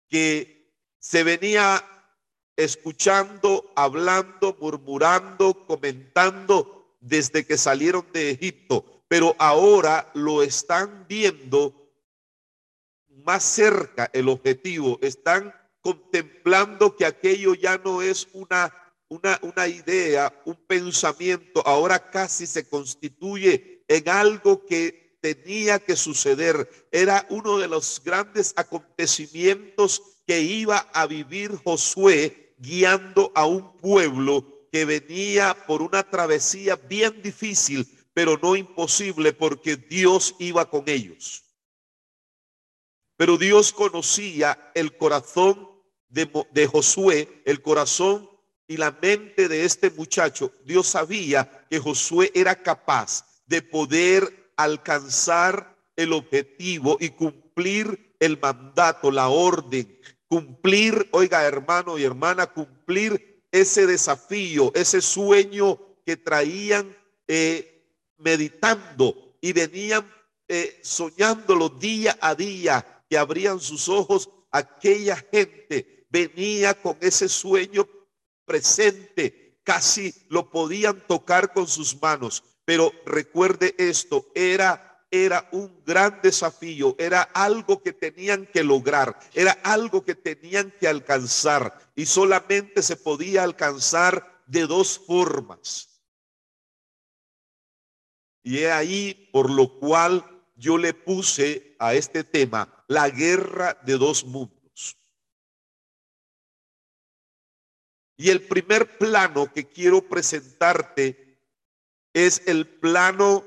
que 0.08 0.72
se 1.00 1.24
venía 1.24 1.84
escuchando, 2.56 3.74
hablando, 3.76 4.56
murmurando, 4.62 5.66
comentando 5.66 6.96
desde 7.00 7.44
que 7.44 7.58
salieron 7.58 8.06
de 8.14 8.30
Egipto, 8.30 9.04
pero 9.08 9.36
ahora 9.40 10.12
lo 10.14 10.44
están 10.44 11.08
viendo 11.10 11.87
más 13.28 13.44
cerca 13.44 14.10
el 14.14 14.30
objetivo, 14.30 14.98
están 15.02 15.54
contemplando 15.82 16.96
que 16.96 17.06
aquello 17.06 17.54
ya 17.56 17.78
no 17.78 18.02
es 18.02 18.30
una, 18.32 18.74
una, 19.10 19.38
una 19.42 19.68
idea, 19.68 20.34
un 20.46 20.56
pensamiento, 20.56 21.62
ahora 21.68 22.10
casi 22.10 22.48
se 22.48 22.70
constituye 22.70 23.84
en 23.90 24.08
algo 24.08 24.66
que 24.66 25.18
tenía 25.20 25.78
que 25.78 25.98
suceder. 25.98 26.88
Era 26.90 27.26
uno 27.30 27.58
de 27.58 27.68
los 27.68 28.02
grandes 28.02 28.54
acontecimientos 28.56 30.02
que 30.26 30.40
iba 30.40 30.78
a 30.94 31.06
vivir 31.06 31.52
Josué 31.66 32.56
guiando 32.58 33.34
a 33.36 33.46
un 33.46 33.76
pueblo 33.78 34.68
que 34.72 34.86
venía 34.86 35.54
por 35.68 35.82
una 35.82 36.10
travesía 36.10 36.78
bien 36.78 37.22
difícil, 37.22 37.86
pero 38.14 38.40
no 38.42 38.56
imposible, 38.56 39.34
porque 39.34 39.76
Dios 39.76 40.34
iba 40.40 40.70
con 40.70 40.86
ellos. 40.88 41.44
Pero 43.18 43.38
Dios 43.38 43.74
conocía 43.74 44.72
el 44.74 44.96
corazón 44.96 45.70
de, 46.08 46.68
Josué, 46.68 47.42
el 47.46 47.62
corazón 47.62 48.30
y 48.68 48.78
la 48.78 48.98
mente 49.02 49.50
de 49.50 49.66
este 49.66 49.90
muchacho. 49.90 50.52
Dios 50.64 50.88
sabía 50.88 51.66
que 51.70 51.80
Josué 51.80 52.32
era 52.34 52.62
capaz 52.62 53.26
de 53.46 53.62
poder 53.62 54.52
alcanzar 54.56 55.76
el 55.96 56.14
objetivo 56.14 56.98
y 57.00 57.10
cumplir 57.10 58.16
el 58.20 58.40
mandato, 58.40 59.12
la 59.12 59.28
orden 59.30 59.98
cumplir, 60.28 61.08
oiga 61.12 61.44
hermano 61.44 61.98
y 61.98 62.04
hermana, 62.04 62.48
cumplir 62.48 63.44
ese 63.52 63.88
desafío, 63.88 64.72
ese 64.76 65.02
sueño 65.02 65.80
que 66.06 66.18
traían 66.18 66.96
eh, 67.28 67.86
meditando 68.18 69.38
y 69.42 69.54
venían 69.54 70.06
eh, 70.48 70.80
soñándolo 70.84 71.70
día 71.70 72.18
a 72.22 72.36
día, 72.36 72.97
que 73.10 73.18
abrían 73.18 73.60
sus 73.60 73.90
ojos, 73.90 74.30
aquella 74.52 75.18
gente 75.32 76.06
venía 76.10 76.74
con 76.74 76.98
ese 77.02 77.30
sueño 77.30 77.88
presente, 78.46 79.60
casi 79.64 80.14
lo 80.30 80.50
podían 80.50 81.06
tocar 81.08 81.54
con 81.54 81.68
sus 81.68 82.02
manos. 82.02 82.44
Pero 82.66 82.92
recuerde 83.06 83.76
esto, 83.78 84.28
era 84.36 84.88
era 85.10 85.48
un 85.52 85.84
gran 85.86 86.20
desafío, 86.22 86.96
era 87.00 87.22
algo 87.22 87.82
que 87.82 87.94
tenían 87.94 88.46
que 88.46 88.64
lograr, 88.64 89.18
era 89.34 89.54
algo 89.64 90.04
que 90.04 90.16
tenían 90.16 90.72
que 90.80 90.88
alcanzar 90.88 91.92
y 91.96 92.06
solamente 92.06 92.84
se 92.84 92.98
podía 92.98 93.44
alcanzar 93.44 94.44
de 94.48 94.68
dos 94.68 95.00
formas. 95.00 96.02
Y 98.44 98.60
he 98.60 98.72
ahí 98.72 99.30
por 99.32 99.50
lo 99.50 99.80
cual 99.80 100.26
yo 100.56 100.78
le 100.78 100.94
puse 100.94 101.76
a 101.80 101.94
este 101.94 102.24
tema 102.24 102.77
la 102.88 103.10
guerra 103.10 103.78
de 103.84 103.98
dos 103.98 104.26
mundos. 104.26 104.98
Y 108.18 108.30
el 108.30 108.48
primer 108.48 108.98
plano 108.98 109.52
que 109.54 109.68
quiero 109.68 110.02
presentarte 110.02 111.40
es 112.14 112.42
el 112.48 112.68
plano 112.68 113.44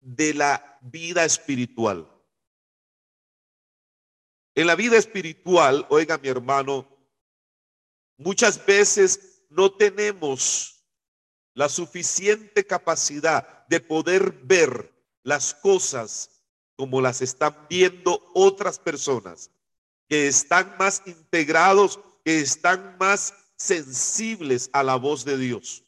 de 0.00 0.34
la 0.34 0.78
vida 0.80 1.24
espiritual. 1.24 2.10
En 4.54 4.66
la 4.66 4.74
vida 4.74 4.96
espiritual, 4.96 5.86
oiga 5.88 6.18
mi 6.18 6.28
hermano, 6.28 6.88
muchas 8.16 8.64
veces 8.66 9.44
no 9.48 9.72
tenemos 9.72 10.84
la 11.54 11.68
suficiente 11.68 12.66
capacidad 12.66 13.66
de 13.68 13.80
poder 13.80 14.32
ver 14.42 14.92
las 15.22 15.54
cosas 15.54 16.39
como 16.80 17.02
las 17.02 17.20
están 17.20 17.54
viendo 17.68 18.26
otras 18.32 18.78
personas 18.78 19.50
que 20.08 20.28
están 20.28 20.76
más 20.78 21.02
integrados, 21.04 22.00
que 22.24 22.40
están 22.40 22.96
más 22.98 23.34
sensibles 23.54 24.70
a 24.72 24.82
la 24.82 24.96
voz 24.96 25.26
de 25.26 25.36
Dios. 25.36 25.84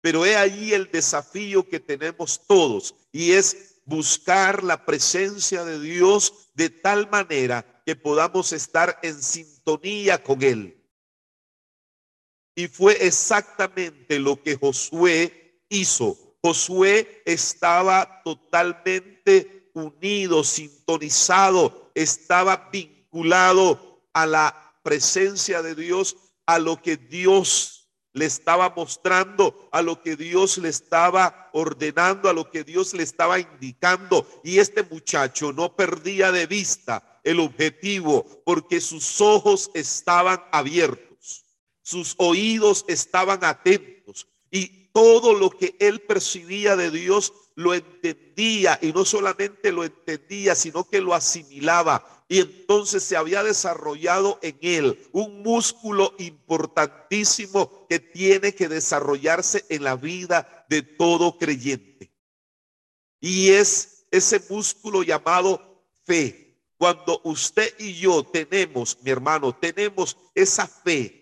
Pero 0.00 0.26
he 0.26 0.34
ahí 0.34 0.72
el 0.72 0.90
desafío 0.90 1.68
que 1.68 1.78
tenemos 1.78 2.44
todos 2.48 2.96
y 3.12 3.30
es 3.30 3.76
buscar 3.84 4.64
la 4.64 4.84
presencia 4.84 5.64
de 5.64 5.78
Dios 5.78 6.50
de 6.54 6.68
tal 6.68 7.08
manera 7.08 7.80
que 7.86 7.94
podamos 7.94 8.52
estar 8.52 8.98
en 9.04 9.22
sintonía 9.22 10.20
con 10.20 10.42
Él. 10.42 10.84
Y 12.56 12.66
fue 12.66 13.06
exactamente 13.06 14.18
lo 14.18 14.42
que 14.42 14.56
Josué 14.56 15.62
hizo. 15.68 16.18
Josué 16.42 17.22
estaba 17.24 18.20
totalmente 18.24 19.61
unido, 19.74 20.44
sintonizado, 20.44 21.90
estaba 21.94 22.68
vinculado 22.72 24.02
a 24.12 24.26
la 24.26 24.74
presencia 24.82 25.62
de 25.62 25.74
Dios, 25.74 26.16
a 26.46 26.58
lo 26.58 26.80
que 26.80 26.96
Dios 26.96 27.82
le 28.14 28.26
estaba 28.26 28.70
mostrando, 28.76 29.68
a 29.72 29.80
lo 29.80 30.02
que 30.02 30.16
Dios 30.16 30.58
le 30.58 30.68
estaba 30.68 31.48
ordenando, 31.52 32.28
a 32.28 32.32
lo 32.32 32.50
que 32.50 32.62
Dios 32.64 32.92
le 32.92 33.02
estaba 33.02 33.38
indicando. 33.38 34.26
Y 34.44 34.58
este 34.58 34.82
muchacho 34.82 35.52
no 35.52 35.74
perdía 35.74 36.30
de 36.30 36.46
vista 36.46 37.20
el 37.24 37.40
objetivo 37.40 38.26
porque 38.44 38.80
sus 38.80 39.20
ojos 39.20 39.70
estaban 39.74 40.42
abiertos. 40.52 41.08
sus 41.84 42.14
oídos 42.18 42.84
estaban 42.86 43.42
atentos 43.42 44.28
y 44.52 44.90
todo 44.92 45.34
lo 45.34 45.50
que 45.50 45.74
él 45.80 46.00
percibía 46.02 46.76
de 46.76 46.92
Dios 46.92 47.32
lo 47.54 47.74
entendía 47.74 48.78
y 48.80 48.92
no 48.92 49.04
solamente 49.04 49.72
lo 49.72 49.84
entendía, 49.84 50.54
sino 50.54 50.88
que 50.88 51.00
lo 51.00 51.14
asimilaba. 51.14 52.24
Y 52.28 52.40
entonces 52.40 53.02
se 53.02 53.16
había 53.16 53.42
desarrollado 53.42 54.38
en 54.42 54.58
él 54.62 55.08
un 55.12 55.42
músculo 55.42 56.14
importantísimo 56.18 57.86
que 57.88 58.00
tiene 58.00 58.54
que 58.54 58.68
desarrollarse 58.68 59.64
en 59.68 59.84
la 59.84 59.96
vida 59.96 60.66
de 60.68 60.82
todo 60.82 61.36
creyente. 61.36 62.10
Y 63.20 63.50
es 63.50 64.06
ese 64.10 64.42
músculo 64.48 65.02
llamado 65.02 65.84
fe. 66.04 66.58
Cuando 66.78 67.20
usted 67.24 67.74
y 67.78 67.94
yo 67.94 68.24
tenemos, 68.24 68.98
mi 69.02 69.10
hermano, 69.10 69.54
tenemos 69.54 70.16
esa 70.34 70.66
fe 70.66 71.21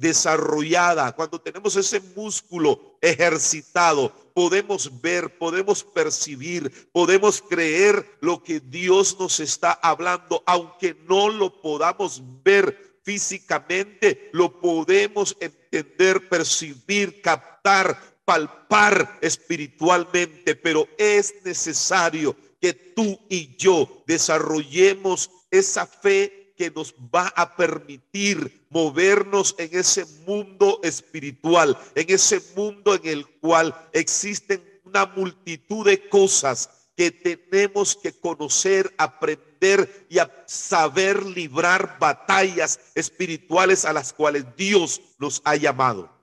desarrollada, 0.00 1.12
cuando 1.12 1.38
tenemos 1.38 1.76
ese 1.76 2.00
músculo 2.16 2.96
ejercitado, 3.02 4.10
podemos 4.34 5.00
ver, 5.02 5.36
podemos 5.36 5.84
percibir, 5.84 6.90
podemos 6.90 7.42
creer 7.42 8.16
lo 8.20 8.42
que 8.42 8.60
Dios 8.60 9.18
nos 9.20 9.40
está 9.40 9.72
hablando, 9.72 10.42
aunque 10.46 10.96
no 11.06 11.28
lo 11.28 11.60
podamos 11.60 12.22
ver 12.42 12.98
físicamente, 13.02 14.30
lo 14.32 14.58
podemos 14.60 15.36
entender, 15.38 16.28
percibir, 16.28 17.20
captar, 17.20 18.00
palpar 18.24 19.18
espiritualmente, 19.20 20.54
pero 20.54 20.88
es 20.96 21.34
necesario 21.44 22.34
que 22.58 22.72
tú 22.72 23.18
y 23.28 23.54
yo 23.56 24.02
desarrollemos 24.06 25.30
esa 25.50 25.86
fe 25.86 26.39
que 26.60 26.70
nos 26.70 26.94
va 26.94 27.28
a 27.36 27.56
permitir 27.56 28.66
movernos 28.68 29.54
en 29.56 29.70
ese 29.72 30.04
mundo 30.26 30.78
espiritual, 30.82 31.74
en 31.94 32.04
ese 32.10 32.38
mundo 32.54 32.94
en 32.96 33.06
el 33.06 33.26
cual 33.38 33.74
existen 33.94 34.62
una 34.84 35.06
multitud 35.06 35.86
de 35.86 36.06
cosas 36.10 36.68
que 36.94 37.10
tenemos 37.10 37.96
que 37.96 38.12
conocer, 38.12 38.94
aprender 38.98 40.06
y 40.10 40.18
saber 40.44 41.24
librar 41.24 41.96
batallas 41.98 42.78
espirituales 42.94 43.86
a 43.86 43.94
las 43.94 44.12
cuales 44.12 44.44
Dios 44.54 45.00
nos 45.18 45.40
ha 45.46 45.56
llamado. 45.56 46.14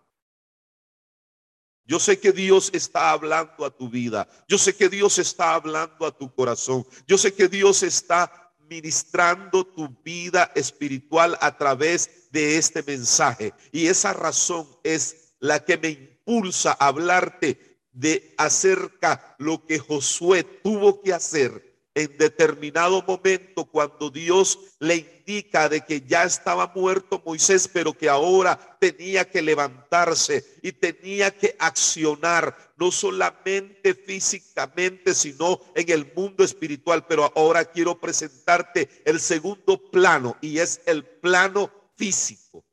Yo 1.84 2.00
sé 2.00 2.20
que 2.20 2.32
Dios 2.32 2.70
está 2.74 3.10
hablando 3.10 3.66
a 3.66 3.76
tu 3.76 3.90
vida. 3.90 4.28
Yo 4.48 4.60
sé 4.60 4.76
que 4.76 4.88
Dios 4.88 5.18
está 5.18 5.56
hablando 5.56 6.06
a 6.06 6.16
tu 6.16 6.32
corazón. 6.32 6.86
Yo 7.08 7.18
sé 7.18 7.34
que 7.34 7.48
Dios 7.48 7.82
está 7.82 8.47
ministrando 8.70 9.66
tu 9.66 9.90
vida 10.04 10.52
espiritual 10.56 11.38
a 11.42 11.58
través 11.58 12.30
de 12.32 12.58
este 12.58 12.84
mensaje. 12.84 13.54
Y 13.72 13.88
esa 13.88 14.14
razón 14.14 14.68
es 14.84 15.34
la 15.40 15.64
que 15.64 15.78
me 15.78 15.90
impulsa 15.90 16.76
a 16.80 16.88
hablarte 16.88 17.80
de 17.92 18.34
acerca 18.38 19.36
lo 19.40 19.66
que 19.66 19.80
Josué 19.80 20.44
tuvo 20.44 21.02
que 21.02 21.14
hacer 21.14 21.67
en 21.98 22.16
determinado 22.16 23.04
momento 23.08 23.66
cuando 23.66 24.12
Dios 24.12 24.60
le 24.78 24.98
indica 24.98 25.68
de 25.68 25.82
que 25.82 26.02
ya 26.02 26.26
estaba 26.26 26.72
muerto 26.76 27.24
Moisés, 27.26 27.68
pero 27.68 27.92
que 27.92 28.08
ahora 28.08 28.78
tenía 28.80 29.28
que 29.28 29.42
levantarse 29.42 30.46
y 30.62 30.74
tenía 30.74 31.36
que 31.36 31.56
accionar, 31.58 32.56
no 32.78 32.92
solamente 32.92 33.96
físicamente, 33.96 35.16
sino 35.16 35.60
en 35.74 35.90
el 35.90 36.14
mundo 36.16 36.44
espiritual. 36.44 37.04
Pero 37.08 37.34
ahora 37.36 37.66
quiero 37.66 38.00
presentarte 38.00 38.88
el 39.04 39.20
segundo 39.20 39.90
plano 39.90 40.38
y 40.40 40.60
es 40.60 40.82
el 40.86 41.04
plano 41.04 41.72
físico. 41.96 42.64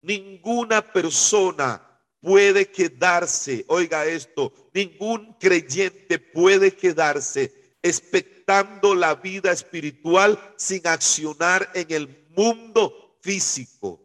Ninguna 0.00 0.80
persona 0.92 1.85
puede 2.26 2.72
quedarse, 2.72 3.64
oiga 3.68 4.04
esto, 4.04 4.52
ningún 4.74 5.34
creyente 5.34 6.18
puede 6.18 6.74
quedarse 6.74 7.76
expectando 7.80 8.96
la 8.96 9.14
vida 9.14 9.52
espiritual 9.52 10.36
sin 10.56 10.84
accionar 10.88 11.70
en 11.72 11.86
el 11.88 12.26
mundo 12.36 13.16
físico. 13.20 14.02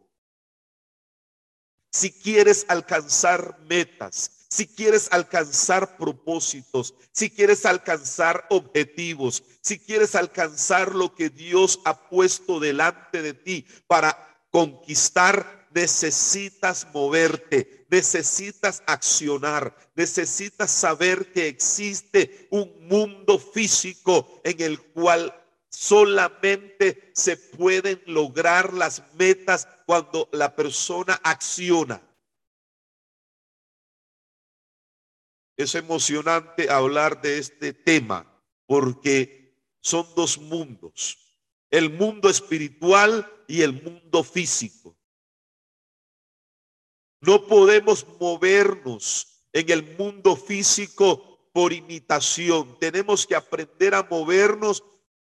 Si 1.91 2.11
quieres 2.11 2.63
alcanzar 2.67 3.57
metas, 3.67 4.45
si 4.51 4.67
quieres 4.67 5.07
alcanzar 5.11 5.97
propósitos, 5.97 6.93
si 7.11 7.31
quieres 7.31 7.65
alcanzar 7.65 8.45
objetivos, 8.51 9.41
si 9.61 9.79
quieres 9.79 10.13
alcanzar 10.13 10.93
lo 10.93 11.15
que 11.15 11.31
Dios 11.31 11.79
ha 11.85 12.07
puesto 12.07 12.59
delante 12.59 13.23
de 13.23 13.33
ti 13.33 13.65
para 13.87 14.15
conquistar 14.51 15.61
necesitas 15.73 16.87
moverte, 16.93 17.80
necesitas 17.91 18.81
accionar, 18.87 19.75
necesitas 19.95 20.71
saber 20.71 21.31
que 21.33 21.47
existe 21.47 22.47
un 22.49 22.87
mundo 22.87 23.37
físico 23.37 24.41
en 24.45 24.61
el 24.61 24.79
cual 24.79 25.35
solamente 25.69 27.11
se 27.13 27.35
pueden 27.35 28.01
lograr 28.07 28.73
las 28.73 29.03
metas 29.15 29.67
cuando 29.85 30.29
la 30.31 30.55
persona 30.55 31.19
acciona. 31.21 32.01
Es 35.57 35.75
emocionante 35.75 36.69
hablar 36.69 37.21
de 37.21 37.39
este 37.39 37.73
tema 37.73 38.25
porque 38.65 39.53
son 39.81 40.07
dos 40.15 40.37
mundos, 40.37 41.17
el 41.69 41.89
mundo 41.89 42.29
espiritual 42.29 43.29
y 43.47 43.61
el 43.63 43.73
mundo 43.83 44.23
físico. 44.23 44.80
No 47.21 47.45
podemos 47.45 48.05
movernos 48.19 49.27
en 49.53 49.69
el 49.69 49.95
mundo 49.95 50.35
físico 50.35 51.49
por 51.53 51.71
imitación. 51.71 52.77
Tenemos 52.79 53.27
que 53.27 53.35
aprender 53.35 53.93
a 53.93 54.07
movernos 54.09 54.83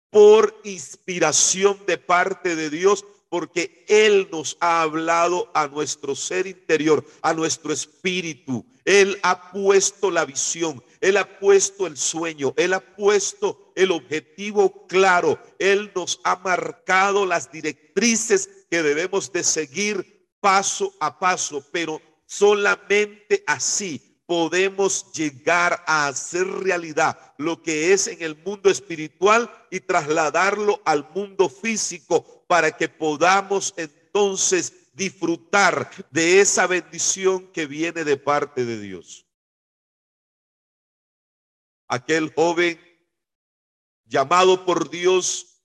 por 0.09 0.59
inspiración 0.63 1.77
de 1.85 1.99
parte 1.99 2.55
de 2.55 2.71
Dios, 2.71 3.05
porque 3.29 3.85
Él 3.87 4.27
nos 4.31 4.57
ha 4.59 4.81
hablado 4.81 5.51
a 5.53 5.67
nuestro 5.67 6.15
ser 6.15 6.47
interior, 6.47 7.05
a 7.21 7.33
nuestro 7.33 7.71
espíritu. 7.73 8.65
Él 8.85 9.19
ha 9.23 9.51
puesto 9.51 10.11
la 10.11 10.25
visión, 10.25 10.83
Él 10.99 11.17
ha 11.17 11.39
puesto 11.39 11.87
el 11.87 11.97
sueño, 11.97 12.53
Él 12.57 12.73
ha 12.73 12.79
puesto 12.79 13.71
el 13.75 13.91
objetivo 13.91 14.87
claro, 14.87 15.39
Él 15.57 15.91
nos 15.95 16.19
ha 16.23 16.35
marcado 16.37 17.25
las 17.25 17.51
directrices 17.51 18.49
que 18.69 18.83
debemos 18.83 19.31
de 19.31 19.43
seguir 19.43 20.12
paso 20.43 20.93
a 20.99 21.17
paso, 21.17 21.65
pero 21.71 22.01
solamente 22.25 23.45
así 23.47 24.19
podemos 24.25 25.09
llegar 25.13 25.81
a 25.87 26.07
hacer 26.07 26.45
realidad 26.45 27.17
lo 27.37 27.61
que 27.61 27.93
es 27.93 28.07
en 28.07 28.21
el 28.21 28.35
mundo 28.35 28.69
espiritual 28.69 29.49
y 29.71 29.79
trasladarlo 29.79 30.81
al 30.83 31.09
mundo 31.11 31.47
físico 31.47 32.43
para 32.45 32.75
que 32.75 32.89
podamos 32.89 33.73
entonces 33.77 34.91
disfrutar 34.91 35.89
de 36.11 36.41
esa 36.41 36.67
bendición 36.67 37.47
que 37.53 37.65
viene 37.65 38.03
de 38.03 38.17
parte 38.17 38.65
de 38.65 38.81
Dios. 38.81 39.25
Aquel 41.87 42.33
joven 42.33 42.77
llamado 44.03 44.65
por 44.65 44.89
Dios, 44.89 45.61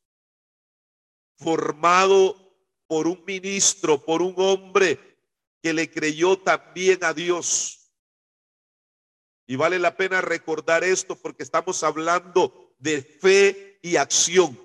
formado 1.37 2.48
por 2.89 3.07
un 3.07 3.23
ministro, 3.25 4.05
por 4.05 4.23
un 4.23 4.35
hombre 4.39 4.99
que 5.63 5.73
le 5.73 5.91
creyó 5.91 6.39
también 6.39 7.05
a 7.05 7.13
Dios. 7.13 7.93
Y 9.47 9.57
vale 9.57 9.79
la 9.79 9.97
pena 9.97 10.21
recordar 10.21 10.83
esto 10.83 11.15
porque 11.15 11.43
estamos 11.43 11.83
hablando 11.85 12.75
de 12.79 13.03
fe 13.03 13.79
y 13.83 13.97
acción. 13.97 14.59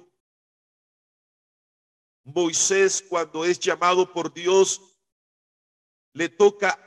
Moisés 2.23 3.03
cuando 3.07 3.43
es 3.45 3.59
llamado 3.59 4.11
por 4.11 4.33
Dios, 4.33 4.81
le 6.13 6.29
toca 6.29 6.79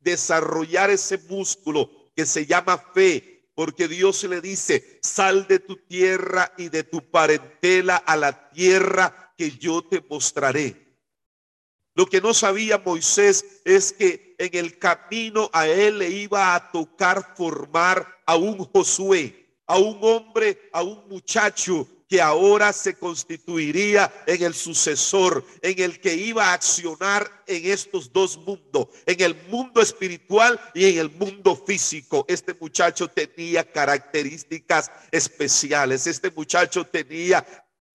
desarrollar 0.00 0.90
ese 0.90 1.18
músculo 1.18 2.12
que 2.16 2.26
se 2.26 2.46
llama 2.46 2.78
fe, 2.78 3.48
porque 3.54 3.86
Dios 3.86 4.24
le 4.24 4.40
dice, 4.40 4.98
sal 5.02 5.46
de 5.46 5.60
tu 5.60 5.76
tierra 5.76 6.52
y 6.58 6.68
de 6.68 6.82
tu 6.82 7.08
parentela 7.10 7.96
a 7.96 8.16
la 8.16 8.50
tierra 8.50 9.23
que 9.36 9.50
yo 9.50 9.82
te 9.82 10.04
mostraré. 10.08 10.84
Lo 11.94 12.06
que 12.06 12.20
no 12.20 12.34
sabía 12.34 12.78
Moisés 12.78 13.62
es 13.64 13.92
que 13.92 14.34
en 14.38 14.50
el 14.54 14.78
camino 14.78 15.48
a 15.52 15.68
él 15.68 15.98
le 15.98 16.10
iba 16.10 16.54
a 16.54 16.72
tocar 16.72 17.34
formar 17.36 18.20
a 18.26 18.36
un 18.36 18.58
Josué, 18.64 19.60
a 19.66 19.78
un 19.78 19.98
hombre, 20.02 20.70
a 20.72 20.82
un 20.82 21.08
muchacho 21.08 21.86
que 22.08 22.20
ahora 22.20 22.72
se 22.72 22.94
constituiría 22.94 24.12
en 24.26 24.42
el 24.42 24.54
sucesor, 24.54 25.44
en 25.62 25.80
el 25.80 26.00
que 26.00 26.14
iba 26.14 26.46
a 26.46 26.52
accionar 26.52 27.42
en 27.46 27.70
estos 27.70 28.12
dos 28.12 28.36
mundos, 28.38 28.88
en 29.06 29.20
el 29.20 29.34
mundo 29.48 29.80
espiritual 29.80 30.60
y 30.74 30.86
en 30.86 30.98
el 30.98 31.10
mundo 31.10 31.56
físico. 31.56 32.24
Este 32.28 32.54
muchacho 32.54 33.08
tenía 33.08 33.64
características 33.70 34.90
especiales, 35.10 36.06
este 36.06 36.30
muchacho 36.30 36.84
tenía 36.84 37.44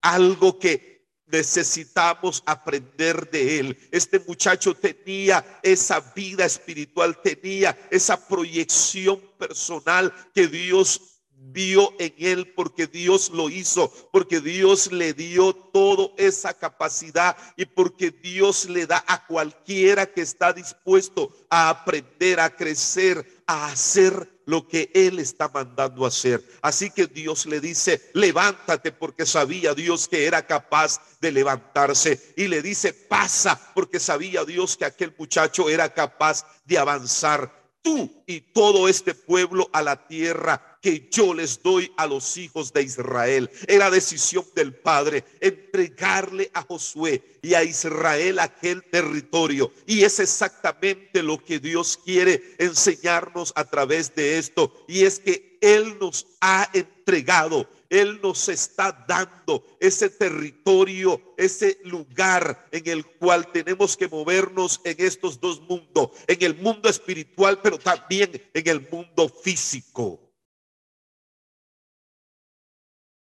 algo 0.02 0.58
que 0.58 0.99
necesitamos 1.32 2.44
aprender 2.46 3.30
de 3.30 3.60
él. 3.60 3.78
Este 3.92 4.20
muchacho 4.20 4.74
tenía 4.74 5.46
esa 5.64 6.00
vida 6.16 6.46
espiritual, 6.46 7.22
tenía 7.22 7.78
esa 7.92 8.28
proyección 8.28 9.22
personal 9.38 10.14
que 10.34 10.48
Dios 10.48 11.20
vio 11.42 11.94
en 12.00 12.14
él 12.18 12.54
porque 12.54 12.88
Dios 12.88 13.30
lo 13.30 13.50
hizo, 13.50 13.92
porque 14.12 14.42
Dios 14.42 14.92
le 14.92 15.14
dio 15.14 15.54
toda 15.54 16.10
esa 16.18 16.54
capacidad 16.54 17.36
y 17.56 17.66
porque 17.66 18.12
Dios 18.12 18.70
le 18.70 18.86
da 18.86 19.04
a 19.08 19.26
cualquiera 19.26 20.06
que 20.06 20.22
está 20.22 20.54
dispuesto 20.54 21.34
a 21.50 21.70
aprender, 21.70 22.40
a 22.40 22.56
crecer, 22.56 23.39
a 23.50 23.66
hacer 23.66 24.30
lo 24.46 24.68
que 24.68 24.92
él 24.94 25.18
está 25.18 25.50
mandando 25.50 26.06
hacer. 26.06 26.48
Así 26.62 26.92
que 26.92 27.08
Dios 27.08 27.48
le 27.48 27.60
dice, 27.60 28.12
levántate 28.14 28.92
porque 28.92 29.26
sabía 29.26 29.74
Dios 29.74 30.08
que 30.08 30.28
era 30.28 30.46
capaz 30.46 31.02
de 31.20 31.32
levantarse. 31.32 32.34
Y 32.38 32.48
le 32.48 32.62
dice, 32.62 32.94
pasa 32.94 33.60
porque 33.74 34.00
sabía 34.00 34.46
Dios 34.46 34.78
que 34.78 34.86
aquel 34.86 35.16
muchacho 35.18 35.68
era 35.68 35.92
capaz 35.92 36.46
de 36.66 36.78
avanzar. 36.78 37.52
Tú 37.82 38.24
y 38.28 38.40
todo 38.42 38.88
este 38.88 39.16
pueblo 39.16 39.68
a 39.74 39.82
la 39.82 40.08
tierra 40.08 40.69
que 40.82 41.10
yo 41.12 41.34
les 41.34 41.62
doy 41.62 41.92
a 41.98 42.08
los 42.08 42.38
hijos 42.38 42.72
de 42.74 42.84
Israel. 42.84 43.50
Era 43.68 43.90
decisión 43.90 44.46
del 44.56 44.74
Padre 44.74 45.24
entregarle 45.40 46.50
a 46.54 46.62
Josué 46.62 47.40
y 47.42 47.54
a 47.54 47.64
Israel 47.64 48.40
aquel 48.40 48.84
territorio. 48.84 49.72
Y 49.86 50.04
es 50.04 50.20
exactamente 50.20 51.22
lo 51.24 51.38
que 51.44 51.60
Dios 51.60 52.00
quiere 52.04 52.56
enseñarnos 52.58 53.52
a 53.56 53.66
través 53.66 54.14
de 54.16 54.38
esto. 54.38 54.86
Y 54.88 55.04
es 55.04 55.20
que 55.20 55.58
Él 55.62 55.98
nos 56.00 56.28
ha 56.42 56.70
entregado 56.74 57.68
él 57.90 58.20
nos 58.22 58.48
está 58.50 59.06
dando 59.08 59.66
ese 59.80 60.10
territorio, 60.10 61.20
ese 61.38 61.80
lugar 61.84 62.68
en 62.72 62.88
el 62.88 63.06
cual 63.06 63.52
tenemos 63.52 63.98
que 63.98 64.08
movernos 64.08 64.80
en 64.84 64.96
estos 65.00 65.40
dos 65.40 65.60
mundos, 65.62 66.12
en 66.28 66.42
el 66.44 66.56
mundo 66.56 66.88
espiritual, 66.88 67.60
pero 67.62 67.80
también 67.80 68.32
en 68.54 68.68
el 68.68 68.88
mundo 68.92 69.28
físico. 69.28 70.29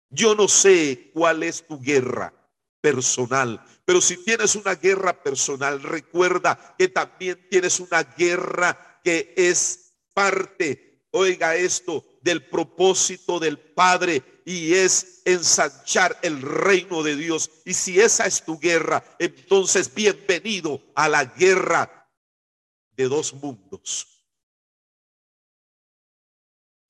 Yo 0.10 0.36
no 0.36 0.48
sé 0.48 1.12
cuál 1.14 1.44
es 1.44 1.66
tu 1.66 1.80
guerra 1.80 2.34
personal, 2.82 3.64
pero 3.86 4.02
si 4.02 4.24
tienes 4.24 4.56
una 4.56 4.76
guerra 4.76 5.22
personal, 5.22 5.82
recuerda 5.82 6.76
que 6.78 6.88
también 6.88 7.48
tienes 7.50 7.80
una 7.80 8.04
guerra 8.04 9.00
que 9.04 9.34
es 9.36 9.94
parte, 10.14 11.06
oiga 11.12 11.56
esto, 11.56 12.04
del 12.22 12.50
propósito 12.50 13.40
del 13.40 13.58
Padre 13.60 14.42
y 14.46 14.74
es 14.74 15.22
ensanchar 15.26 16.18
el 16.22 16.42
reino 16.42 17.04
de 17.04 17.16
Dios. 17.16 17.52
Y 17.66 17.74
si 17.74 18.00
esa 18.00 18.26
es 18.26 18.44
tu 18.44 18.60
guerra, 18.60 19.04
entonces 19.20 19.94
bienvenido 19.94 20.82
a 20.96 21.08
la 21.08 21.26
guerra 21.26 22.10
de 22.92 23.08
dos 23.08 23.34
mundos. 23.34 24.26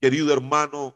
Querido 0.02 0.32
hermano, 0.34 0.96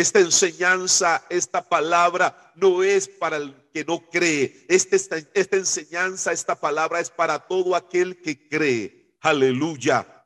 esta 0.00 0.20
enseñanza, 0.20 1.26
esta 1.28 1.68
palabra 1.68 2.52
no 2.54 2.84
es 2.84 3.08
para 3.08 3.36
el 3.38 3.68
que 3.72 3.84
no 3.84 4.08
cree. 4.08 4.64
Esta, 4.68 4.94
esta, 4.94 5.16
esta, 5.34 5.56
enseñanza, 5.56 6.30
esta 6.30 6.54
palabra 6.54 7.00
es 7.00 7.10
para 7.10 7.48
todo 7.48 7.74
aquel 7.74 8.22
que 8.22 8.48
cree. 8.48 9.16
Aleluya. 9.20 10.24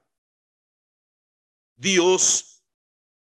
Dios 1.75 2.63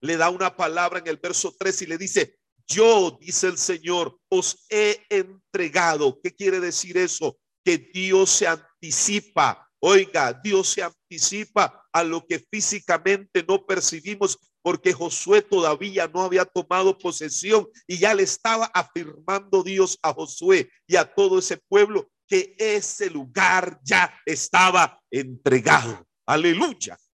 le 0.01 0.17
da 0.17 0.31
una 0.31 0.57
palabra 0.57 1.01
en 1.01 1.09
el 1.09 1.17
verso 1.17 1.53
3 1.59 1.83
y 1.83 1.87
le 1.87 1.99
dice, 1.99 2.39
yo, 2.69 3.19
dice 3.21 3.49
el 3.49 3.59
Señor, 3.59 4.17
os 4.29 4.65
he 4.71 5.05
entregado. 5.11 6.21
¿Qué 6.23 6.33
quiere 6.33 6.61
decir 6.61 6.99
eso? 6.99 7.37
Que 7.65 7.79
Dios 7.79 8.31
se 8.31 8.47
anticipa. 8.47 9.69
Oiga, 9.81 10.33
Dios 10.33 10.69
se 10.69 10.85
anticipa 10.85 11.85
a 11.93 12.05
lo 12.05 12.25
que 12.25 12.39
físicamente 12.39 13.45
no 13.49 13.67
percibimos 13.67 14.39
porque 14.69 14.93
Josué 14.93 15.41
todavía 15.41 16.07
no 16.09 16.21
había 16.21 16.45
tomado 16.45 16.99
posesión 16.99 17.67
y 17.87 17.97
ya 17.97 18.13
le 18.13 18.25
estaba 18.25 18.67
afirmando 18.67 19.63
Dios 19.63 19.99
a 20.03 20.13
Josué 20.13 20.71
y 20.87 20.97
a 20.97 21.11
todo 21.11 21.39
ese 21.39 21.57
pueblo 21.57 22.11
que 22.27 22.55
ese 22.59 23.09
lugar 23.09 23.81
ya 23.83 24.15
estaba 24.27 25.03
entregado. 25.11 26.07
Aleluya. 26.27 26.99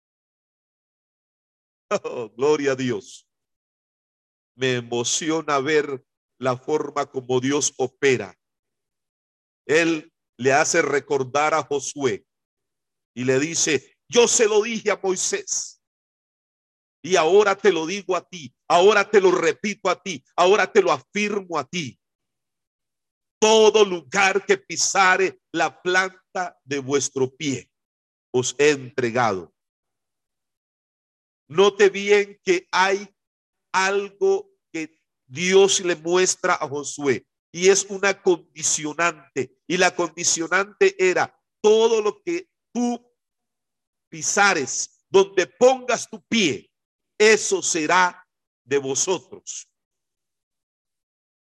Oh, 2.05 2.29
gloria 2.29 2.71
a 2.71 2.75
Dios. 2.75 3.27
Me 4.55 4.75
emociona 4.75 5.59
ver 5.59 6.01
la 6.37 6.55
forma 6.55 7.05
como 7.05 7.41
Dios 7.41 7.73
opera. 7.75 8.33
Él 9.65 10.09
le 10.37 10.53
hace 10.53 10.81
recordar 10.81 11.53
a 11.53 11.63
Josué 11.63 12.25
y 13.13 13.25
le 13.25 13.41
dice, 13.41 13.97
yo 14.07 14.25
se 14.29 14.47
lo 14.47 14.61
dije 14.61 14.89
a 14.89 15.01
Moisés 15.03 15.70
y 17.01 17.15
ahora 17.15 17.55
te 17.55 17.71
lo 17.71 17.85
digo 17.85 18.15
a 18.15 18.27
ti, 18.27 18.53
ahora 18.67 19.09
te 19.09 19.19
lo 19.19 19.31
repito 19.31 19.89
a 19.89 20.01
ti, 20.01 20.23
ahora 20.35 20.71
te 20.71 20.81
lo 20.81 20.91
afirmo 20.91 21.57
a 21.57 21.65
ti. 21.65 21.99
Todo 23.39 23.83
lugar 23.83 24.45
que 24.45 24.57
pisare 24.57 25.41
la 25.51 25.81
planta 25.81 26.59
de 26.63 26.79
vuestro 26.79 27.29
pie, 27.35 27.71
os 28.31 28.55
he 28.59 28.69
entregado. 28.69 29.53
Note 31.47 31.89
bien 31.89 32.39
que 32.43 32.67
hay 32.71 33.09
algo 33.73 34.51
que 34.71 35.01
Dios 35.25 35.79
le 35.81 35.95
muestra 35.95 36.53
a 36.53 36.67
Josué 36.67 37.25
y 37.51 37.69
es 37.69 37.85
una 37.89 38.21
condicionante. 38.21 39.57
Y 39.67 39.77
la 39.77 39.95
condicionante 39.95 40.95
era 40.97 41.37
todo 41.61 42.01
lo 42.01 42.21
que 42.23 42.49
tú 42.73 43.05
pisares, 44.09 45.05
donde 45.09 45.47
pongas 45.47 46.09
tu 46.09 46.21
pie, 46.23 46.70
eso 47.21 47.61
será 47.61 48.27
de 48.63 48.79
vosotros. 48.79 49.69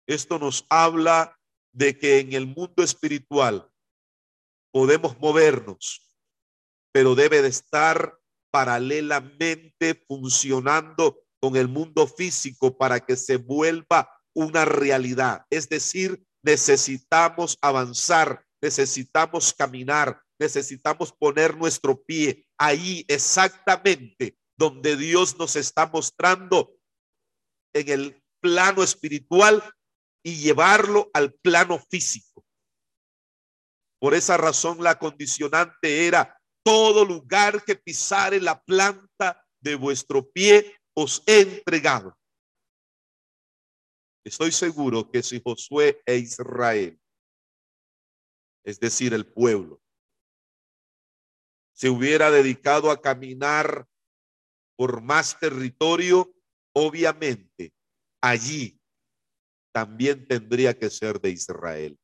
Esto 0.08 0.40
nos 0.40 0.66
habla 0.70 1.40
de 1.72 2.00
que 2.00 2.18
en 2.18 2.34
el 2.34 2.48
mundo 2.48 2.82
espiritual 2.82 3.72
podemos 4.72 5.20
movernos, 5.20 6.12
pero 6.92 7.14
debe 7.14 7.44
de 7.44 7.50
estar 7.50 8.18
paralelamente 8.50 10.04
funcionando 10.08 11.24
con 11.40 11.56
el 11.56 11.68
mundo 11.68 12.08
físico 12.08 12.76
para 12.76 13.00
que 13.00 13.16
se 13.16 13.38
vuelva 13.38 14.10
una 14.34 14.66
realidad. 14.66 15.46
Es 15.52 15.70
decir, 15.70 16.26
necesitamos 16.42 17.60
avanzar, 17.62 18.44
necesitamos 18.64 19.54
caminar, 19.54 20.24
necesitamos 20.40 21.14
poner 21.14 21.56
nuestro 21.56 22.02
pie 22.02 22.48
ahí 22.58 23.06
exactamente 23.08 24.41
donde 24.62 24.96
Dios 24.96 25.40
nos 25.40 25.56
está 25.56 25.88
mostrando 25.88 26.78
en 27.74 27.90
el 27.90 28.24
plano 28.40 28.84
espiritual 28.84 29.64
y 30.24 30.36
llevarlo 30.36 31.10
al 31.16 31.34
plano 31.34 31.80
físico. 31.80 32.46
Por 34.00 34.14
esa 34.14 34.38
razón 34.38 34.84
la 34.84 35.00
condicionante 35.00 36.06
era 36.06 36.40
todo 36.64 37.04
lugar 37.06 37.66
que 37.66 37.76
pisare 37.76 38.40
la 38.40 38.62
planta 38.62 39.44
de 39.60 39.74
vuestro 39.74 40.30
pie 40.30 40.78
os 40.94 41.24
he 41.26 41.42
entregado. 41.42 42.16
Estoy 44.24 44.52
seguro 44.52 45.10
que 45.10 45.24
si 45.24 45.42
Josué 45.44 46.04
e 46.06 46.18
Israel, 46.18 47.02
es 48.64 48.80
decir, 48.80 49.16
el 49.16 49.26
pueblo, 49.26 49.82
se 51.74 51.90
hubiera 51.90 52.30
dedicado 52.30 52.92
a 52.92 53.02
caminar 53.02 53.88
por 54.82 55.00
más 55.00 55.38
territorio, 55.38 56.34
obviamente 56.74 57.72
allí 58.20 58.82
también 59.72 60.28
tendría 60.28 60.76
que 60.76 60.90
ser 60.90 61.22
de 61.22 61.30
Israel. 61.30 62.00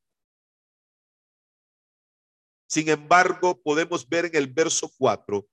Sin 2.69 2.87
embargo, 2.89 3.59
podemos 3.63 4.07
ver 4.07 4.25
en 4.25 4.35
el 4.35 4.53
verso 4.53 4.91
4 4.95 5.43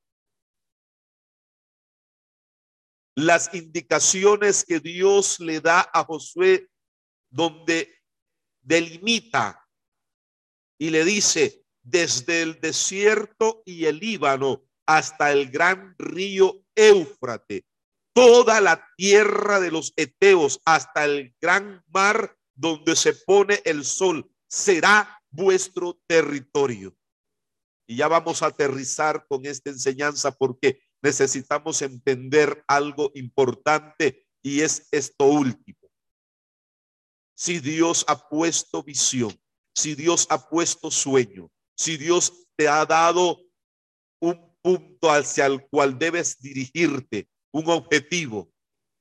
las 3.16 3.54
indicaciones 3.54 4.62
que 4.62 4.78
Dios 4.78 5.40
le 5.40 5.62
da 5.62 5.88
a 5.94 6.04
Josué 6.04 6.68
donde 7.30 8.02
delimita 8.60 9.66
y 10.78 10.90
le 10.90 11.06
dice, 11.06 11.64
desde 11.82 12.42
el 12.42 12.60
desierto 12.60 13.62
y 13.64 13.86
el 13.86 13.98
Líbano 13.98 14.68
hasta 14.84 15.32
el 15.32 15.50
gran 15.50 15.94
río 15.96 16.63
Éufrate, 16.74 17.64
toda 18.12 18.60
la 18.60 18.88
tierra 18.96 19.60
de 19.60 19.70
los 19.70 19.92
Eteos 19.96 20.60
hasta 20.64 21.04
el 21.04 21.34
gran 21.40 21.82
mar 21.88 22.36
donde 22.54 22.94
se 22.96 23.12
pone 23.12 23.60
el 23.64 23.84
sol, 23.84 24.30
será 24.48 25.20
vuestro 25.30 26.00
territorio. 26.06 26.96
Y 27.86 27.96
ya 27.96 28.08
vamos 28.08 28.42
a 28.42 28.46
aterrizar 28.46 29.26
con 29.28 29.44
esta 29.44 29.70
enseñanza 29.70 30.32
porque 30.32 30.80
necesitamos 31.02 31.82
entender 31.82 32.64
algo 32.66 33.10
importante 33.14 34.26
y 34.42 34.60
es 34.60 34.88
esto 34.90 35.26
último. 35.26 35.78
si 37.36 37.58
Dios 37.58 38.04
ha 38.06 38.28
puesto 38.28 38.82
visión, 38.84 39.36
si 39.74 39.96
Dios 39.96 40.26
ha 40.30 40.48
puesto 40.48 40.90
sueño, 40.90 41.50
si 41.76 41.96
Dios 41.96 42.46
te 42.56 42.68
ha 42.68 42.86
dado 42.86 43.40
un 44.20 44.53
punto 44.64 45.10
hacia 45.10 45.44
el 45.44 45.60
cual 45.68 45.98
debes 45.98 46.40
dirigirte, 46.40 47.28
un 47.52 47.68
objetivo, 47.68 48.50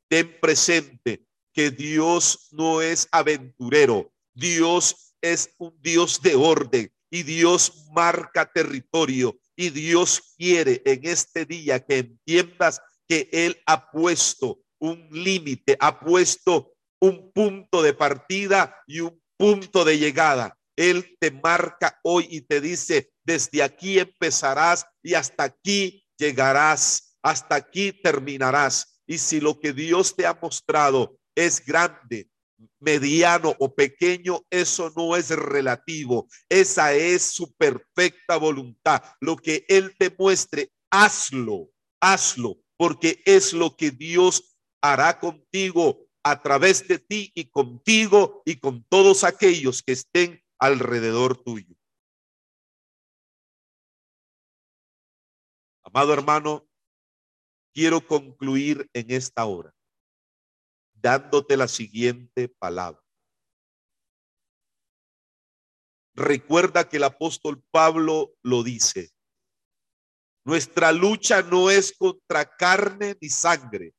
ten 0.10 0.38
presente 0.42 1.26
que 1.54 1.72
Dios 1.72 2.50
no 2.52 2.82
es 2.82 3.08
aventurero, 3.12 4.12
Dios 4.34 5.16
es 5.22 5.56
un 5.58 5.74
Dios 5.82 6.22
de 6.22 6.36
orden 6.36 6.92
y 7.10 7.24
Dios 7.24 7.86
marca 7.94 8.52
territorio 8.52 9.40
y 9.56 9.70
Dios 9.70 10.34
quiere 10.38 10.82
en 10.84 11.00
este 11.06 11.46
día 11.46 11.80
que 11.80 12.00
entiendas 12.00 12.82
que 13.08 13.30
Él 13.32 13.62
ha 13.66 13.90
puesto 13.90 14.60
un 14.80 15.08
límite, 15.12 15.78
ha 15.80 15.98
puesto 15.98 16.74
un 17.00 17.32
punto 17.32 17.82
de 17.82 17.94
partida 17.94 18.76
y 18.86 19.00
un 19.00 19.22
punto 19.38 19.86
de 19.86 19.98
llegada. 19.98 20.58
Él 20.76 21.16
te 21.22 21.32
marca 21.32 22.02
hoy 22.04 22.28
y 22.30 22.42
te 22.42 22.60
dice, 22.60 23.13
desde 23.24 23.64
aquí 23.64 24.00
empezarás 24.00 24.86
y 25.02 25.14
hasta 25.14 25.44
aquí 25.44 26.06
llegarás, 26.18 27.18
hasta 27.22 27.56
aquí 27.56 27.92
terminarás. 27.92 29.02
Y 29.06 29.18
si 29.18 29.40
lo 29.40 29.60
que 29.60 29.74
Dios 29.74 30.16
te 30.16 30.26
ha 30.26 30.38
mostrado 30.42 31.18
es 31.36 31.66
grande, 31.66 32.30
mediano 32.80 33.56
o 33.60 33.74
pequeño, 33.74 34.42
eso 34.50 34.92
no 34.96 35.16
es 35.16 35.30
relativo. 35.30 36.28
Esa 36.50 36.94
es 36.94 37.24
su 37.24 37.54
perfecta 37.54 38.38
voluntad. 38.38 39.02
Lo 39.20 39.36
que 39.36 39.66
Él 39.68 39.96
te 39.98 40.14
muestre, 40.18 40.72
hazlo, 40.92 41.70
hazlo, 42.02 42.58
porque 42.78 43.22
es 43.26 43.54
lo 43.54 43.76
que 43.76 43.92
Dios 43.92 44.58
hará 44.82 45.20
contigo 45.20 46.06
a 46.24 46.42
través 46.42 46.88
de 46.88 47.00
ti 47.00 47.32
y 47.36 47.46
contigo 47.46 48.42
y 48.46 48.58
con 48.58 48.86
todos 48.90 49.24
aquellos 49.24 49.82
que 49.82 49.94
estén 49.94 50.42
alrededor 50.60 51.38
tuyo. 51.44 51.76
Amado 55.96 56.12
hermano, 56.12 56.68
quiero 57.72 58.06
concluir 58.06 58.90
en 58.94 59.12
esta 59.12 59.46
hora 59.46 59.72
dándote 60.96 61.56
la 61.56 61.68
siguiente 61.68 62.50
palabra. 62.50 63.04
Recuerda 66.16 66.90
que 66.90 66.98
el 66.98 67.04
apóstol 67.04 67.64
Pablo 67.70 68.34
lo 68.42 68.64
dice. 68.64 69.12
Nuestra 70.46 70.92
lucha 70.92 71.44
no 71.44 71.70
es 71.70 71.96
contra 71.96 72.46
carne 72.46 73.16
ni 73.22 73.30
sangre. 73.30 73.94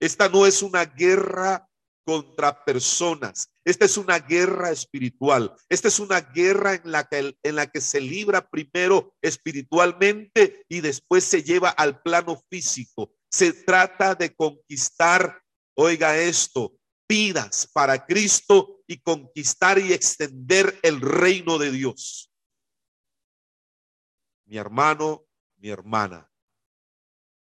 Esta 0.00 0.28
no 0.28 0.44
es 0.44 0.62
una 0.62 0.84
guerra 0.84 1.66
contra 2.04 2.62
personas. 2.64 3.51
Esta 3.64 3.84
es 3.84 3.96
una 3.96 4.18
guerra 4.18 4.70
espiritual. 4.70 5.54
Esta 5.68 5.88
es 5.88 6.00
una 6.00 6.20
guerra 6.20 6.74
en 6.74 7.54
la 7.56 7.66
que, 7.66 7.80
se 7.80 8.00
libra 8.00 8.48
primero 8.48 9.14
espiritualmente 9.22 10.64
y 10.68 10.80
después 10.80 11.24
se 11.24 11.42
lleva 11.42 11.70
al 11.70 12.02
plano 12.02 12.42
físico. 12.50 13.14
Se 13.30 13.52
trata 13.52 14.14
de 14.14 14.34
conquistar 14.34 15.42
Oiga 15.74 16.18
esto, 16.18 16.78
pidas 17.06 17.66
para 17.72 18.04
Cristo 18.04 18.82
y 18.86 19.00
conquistar 19.00 19.78
y 19.78 19.94
extender 19.94 20.78
el 20.82 21.00
reino 21.00 21.56
de 21.56 21.70
Dios. 21.70 22.30
Mi 24.44 24.58
hermano, 24.58 25.24
mi 25.56 25.70
hermana, 25.70 26.30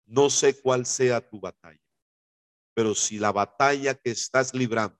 no 0.06 0.28
sé 0.28 0.60
cuál 0.60 0.86
sea 0.86 1.20
tu 1.20 1.38
batalla, 1.38 1.80
pero 2.74 2.96
si 2.96 3.20
la 3.20 3.30
batalla 3.30 3.94
que 3.94 4.10
estás 4.10 4.52
librando 4.52 4.98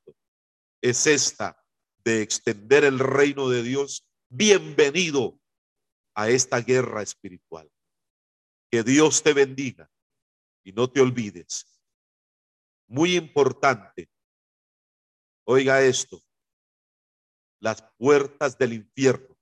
es 0.81 1.07
esta 1.07 1.62
de 2.05 2.23
extender 2.23 2.85
el 2.85 2.99
reino 2.99 3.49
de 3.49 3.62
Dios, 3.62 4.07
bienvenido 4.29 5.41
a 6.15 6.29
esta 6.29 6.61
guerra 6.61 7.03
espiritual. 7.03 7.71
Que 8.71 8.83
Dios 8.83 9.23
te 9.23 9.33
bendiga 9.33 9.91
y 10.65 10.73
no 10.73 10.91
te 10.91 11.01
olvides 11.01 11.77
muy 12.89 13.17
importante. 13.17 14.09
Oiga 15.45 15.83
esto, 15.83 16.21
las 17.61 17.83
puertas 17.97 18.59
del 18.59 18.73
infierno 18.73 19.37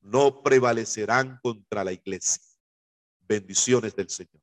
no 0.00 0.42
prevalecerán 0.42 1.38
contra 1.42 1.84
la 1.84 1.92
iglesia. 1.92 2.42
Bendiciones 3.20 3.94
del 3.94 4.08
Señor. 4.08 4.39